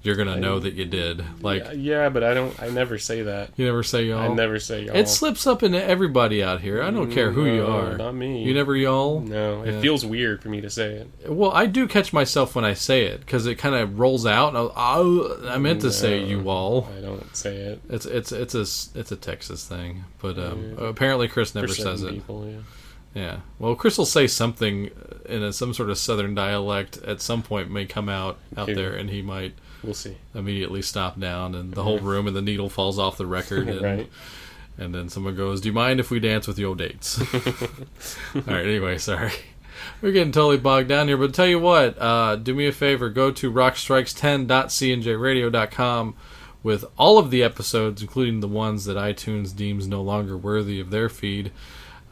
you're 0.02 0.14
gonna 0.16 0.36
know 0.36 0.58
that 0.60 0.74
you 0.74 0.84
did. 0.86 1.22
Like 1.42 1.62
yeah, 1.64 1.72
yeah, 1.72 2.08
but 2.08 2.22
I 2.24 2.32
don't. 2.32 2.58
I 2.62 2.68
never 2.70 2.96
say 2.96 3.22
that. 3.22 3.50
you 3.56 3.66
never 3.66 3.82
say 3.82 4.04
y'all. 4.04 4.20
I 4.20 4.28
never 4.34 4.58
say 4.60 4.84
y'all. 4.84 4.96
It 4.96 5.08
slips 5.08 5.46
up 5.46 5.62
into 5.62 5.82
everybody 5.82 6.42
out 6.42 6.60
here. 6.62 6.80
I 6.82 6.90
don't 6.90 7.10
care 7.10 7.32
who 7.32 7.44
you 7.44 7.66
are. 7.66 7.98
not 7.98 8.14
me. 8.14 8.42
You 8.44 8.54
never 8.54 8.74
y'all. 8.76 9.20
No, 9.20 9.62
it 9.62 9.74
Yeah. 9.74 9.80
feels 9.80 10.06
weird 10.06 10.42
for 10.42 10.48
me 10.48 10.60
to 10.62 10.70
say 10.70 10.94
it. 10.94 11.30
Well, 11.30 11.50
I 11.50 11.66
do 11.66 11.86
catch 11.88 12.12
myself 12.14 12.54
when 12.54 12.64
I 12.64 12.72
say 12.74 13.04
it 13.06 13.20
because 13.20 13.44
it 13.46 13.56
kind 13.56 13.74
of 13.74 13.98
rolls 13.98 14.24
out. 14.24 14.54
I'll- 14.56 14.72
I'll- 14.76 15.48
I 15.48 15.58
meant 15.58 15.80
to 15.82 15.90
say 15.92 16.22
you 16.24 16.48
all. 16.48 16.88
I 16.96 17.00
don't 17.02 17.36
say 17.36 17.56
it. 17.56 17.82
It's 17.90 18.06
it's 18.06 18.32
it's 18.32 18.54
a 18.54 18.60
it's 18.60 19.12
a 19.12 19.16
Texas 19.16 19.66
thing, 19.66 20.04
but 20.22 20.38
um, 20.38 20.76
apparently 20.78 21.26
Chris 21.28 21.54
never 21.54 21.68
says 21.68 22.02
it. 22.04 22.12
People, 22.14 22.46
yeah. 23.14 23.38
Well, 23.58 23.74
Chris 23.74 23.98
will 23.98 24.06
say 24.06 24.26
something 24.26 24.90
in 25.26 25.42
a, 25.42 25.52
some 25.52 25.74
sort 25.74 25.90
of 25.90 25.98
Southern 25.98 26.34
dialect 26.34 26.98
at 27.02 27.20
some 27.20 27.42
point 27.42 27.70
may 27.70 27.86
come 27.86 28.08
out 28.08 28.38
out 28.56 28.64
Okay. 28.70 28.74
there, 28.74 28.92
and 28.94 29.10
he 29.10 29.22
might 29.22 29.54
We'll 29.82 29.94
see. 29.94 30.16
immediately 30.34 30.82
stop 30.82 31.18
down, 31.18 31.54
and 31.54 31.72
the 31.74 31.82
whole 31.82 31.98
room 31.98 32.26
and 32.26 32.36
the 32.36 32.42
needle 32.42 32.68
falls 32.68 32.98
off 32.98 33.16
the 33.16 33.26
record, 33.26 33.68
and, 33.68 33.82
Right. 33.82 34.10
and 34.78 34.94
then 34.94 35.08
someone 35.08 35.34
goes, 35.36 35.60
"Do 35.60 35.68
you 35.68 35.72
mind 35.72 36.00
if 36.00 36.10
we 36.10 36.20
dance 36.20 36.46
with 36.46 36.58
your 36.58 36.74
dates?" 36.76 37.20
All 38.34 38.42
right. 38.46 38.64
Anyway, 38.66 38.98
sorry. 38.98 39.32
We're 40.02 40.12
getting 40.12 40.32
totally 40.32 40.58
bogged 40.58 40.88
down 40.88 41.08
here, 41.08 41.16
but 41.16 41.32
tell 41.32 41.46
you 41.46 41.58
what, 41.58 41.96
uh, 42.00 42.36
do 42.36 42.54
me 42.54 42.66
a 42.66 42.72
favor, 42.72 43.08
go 43.08 43.30
to 43.30 43.50
rockstrikes10.cnjradio.com 43.50 46.14
with 46.62 46.84
all 46.98 47.18
of 47.18 47.30
the 47.30 47.42
episodes, 47.42 48.02
including 48.02 48.40
the 48.40 48.48
ones 48.48 48.84
that 48.84 48.96
iTunes 48.96 49.54
deems 49.56 49.86
no 49.86 50.02
longer 50.02 50.36
worthy 50.36 50.80
of 50.80 50.90
their 50.90 51.08
feed. 51.08 51.50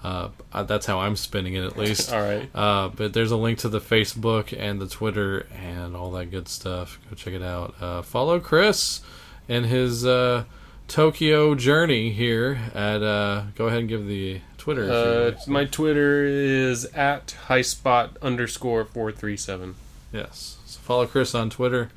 Uh, 0.02 0.28
that's 0.64 0.86
how 0.86 1.00
I'm 1.00 1.16
spinning 1.16 1.54
it, 1.54 1.64
at 1.64 1.76
least. 1.78 2.12
All 2.12 2.20
right. 2.22 2.48
Uh, 2.54 2.88
but 2.94 3.12
there's 3.12 3.30
a 3.32 3.36
link 3.36 3.58
to 3.60 3.68
the 3.68 3.80
Facebook 3.80 4.56
and 4.56 4.80
the 4.80 4.86
Twitter 4.86 5.46
and 5.60 5.96
all 5.96 6.10
that 6.12 6.26
good 6.30 6.48
stuff. 6.48 6.98
Go 7.10 7.16
check 7.16 7.34
it 7.34 7.42
out. 7.42 7.74
Uh, 7.80 8.02
follow 8.02 8.38
Chris 8.38 9.00
and 9.48 9.66
his 9.66 10.06
uh, 10.06 10.44
Tokyo 10.86 11.54
journey 11.54 12.10
here 12.10 12.58
at. 12.74 13.02
Uh, 13.02 13.44
go 13.56 13.66
ahead 13.66 13.80
and 13.80 13.88
give 13.88 14.06
the 14.06 14.40
Twitter. 14.56 14.90
Uh, 14.90 15.38
my 15.50 15.64
Twitter 15.64 16.24
is 16.24 16.84
at 16.86 17.34
highspot 17.48 18.10
underscore 18.22 18.84
four 18.84 19.10
three 19.10 19.36
seven. 19.36 19.74
yes. 20.12 20.58
So 20.66 20.78
follow 20.80 21.06
Chris 21.06 21.34
on 21.34 21.50
Twitter. 21.50 21.90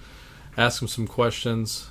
Ask 0.58 0.82
him 0.82 0.88
some 0.88 1.08
questions. 1.08 1.90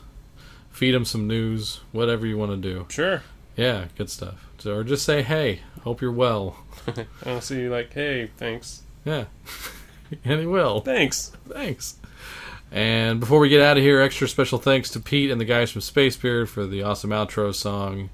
Feed 0.71 0.95
him 0.95 1.05
some 1.05 1.27
news. 1.27 1.81
Whatever 1.93 2.27
you 2.27 2.37
want 2.39 2.51
to 2.51 2.57
do. 2.57 2.87
Sure. 2.89 3.23
Yeah, 3.61 3.89
good 3.95 4.09
stuff. 4.09 4.49
So, 4.57 4.75
or 4.75 4.85
just 4.85 5.05
say, 5.05 5.21
hey, 5.21 5.61
hope 5.83 6.01
you're 6.01 6.11
well. 6.11 6.57
I'll 7.27 7.43
see 7.43 7.61
you 7.61 7.71
like, 7.71 7.93
hey, 7.93 8.31
thanks. 8.39 8.85
Yeah. 9.05 9.27
and 10.25 10.41
he 10.41 10.47
will. 10.47 10.81
Thanks. 10.81 11.33
Thanks. 11.47 11.99
And 12.73 13.21
before 13.21 13.39
we 13.39 13.51
get 13.51 13.61
out 13.61 13.77
of 13.77 13.83
here, 13.83 14.01
extra 14.01 14.27
special 14.29 14.59
thanks 14.59 14.89
to 14.93 15.01
Pete 15.01 15.31
and 15.31 15.39
the 15.39 15.45
guys 15.45 15.71
from 15.71 15.83
Space 15.83 16.17
Beard 16.17 16.49
for 16.49 16.65
the 16.65 16.83
awesome 16.83 17.11
outro 17.11 17.55
song. 17.55 18.09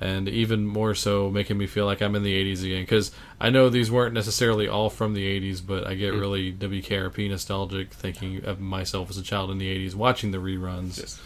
And 0.00 0.28
even 0.28 0.64
more 0.64 0.94
so, 0.94 1.30
making 1.30 1.58
me 1.58 1.66
feel 1.66 1.84
like 1.84 2.00
I'm 2.00 2.14
in 2.14 2.22
the 2.22 2.54
80s 2.54 2.64
again. 2.64 2.82
Because 2.82 3.10
I 3.40 3.50
know 3.50 3.68
these 3.68 3.90
weren't 3.90 4.14
necessarily 4.14 4.68
all 4.68 4.88
from 4.88 5.14
the 5.14 5.40
80s, 5.40 5.66
but 5.66 5.84
I 5.84 5.94
get 5.94 6.14
mm. 6.14 6.20
really 6.20 6.52
WKRP 6.52 7.28
nostalgic 7.28 7.92
thinking 7.92 8.44
of 8.44 8.60
myself 8.60 9.10
as 9.10 9.18
a 9.18 9.22
child 9.22 9.50
in 9.50 9.58
the 9.58 9.66
80s 9.66 9.96
watching 9.96 10.30
the 10.30 10.38
reruns. 10.38 10.98
Yes. 10.98 11.20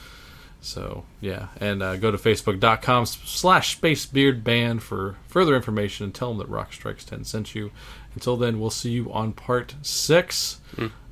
So, 0.60 1.04
yeah. 1.20 1.48
And 1.58 1.82
uh, 1.82 1.96
go 1.96 2.10
to 2.10 2.18
facebook.com 2.18 3.06
slash 3.06 3.80
spacebeardband 3.80 4.82
for 4.82 5.16
further 5.26 5.56
information 5.56 6.04
and 6.04 6.14
tell 6.14 6.28
them 6.28 6.38
that 6.38 6.48
Rock 6.48 6.72
Strikes 6.72 7.04
10 7.04 7.24
sent 7.24 7.54
you. 7.54 7.70
Until 8.14 8.36
then, 8.36 8.60
we'll 8.60 8.70
see 8.70 8.90
you 8.90 9.12
on 9.12 9.32
part 9.32 9.74
6 9.82 10.60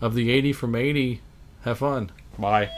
of 0.01 0.15
the 0.15 0.31
80 0.31 0.53
from 0.53 0.75
80. 0.75 1.21
Have 1.63 1.79
fun. 1.79 2.11
Bye. 2.39 2.71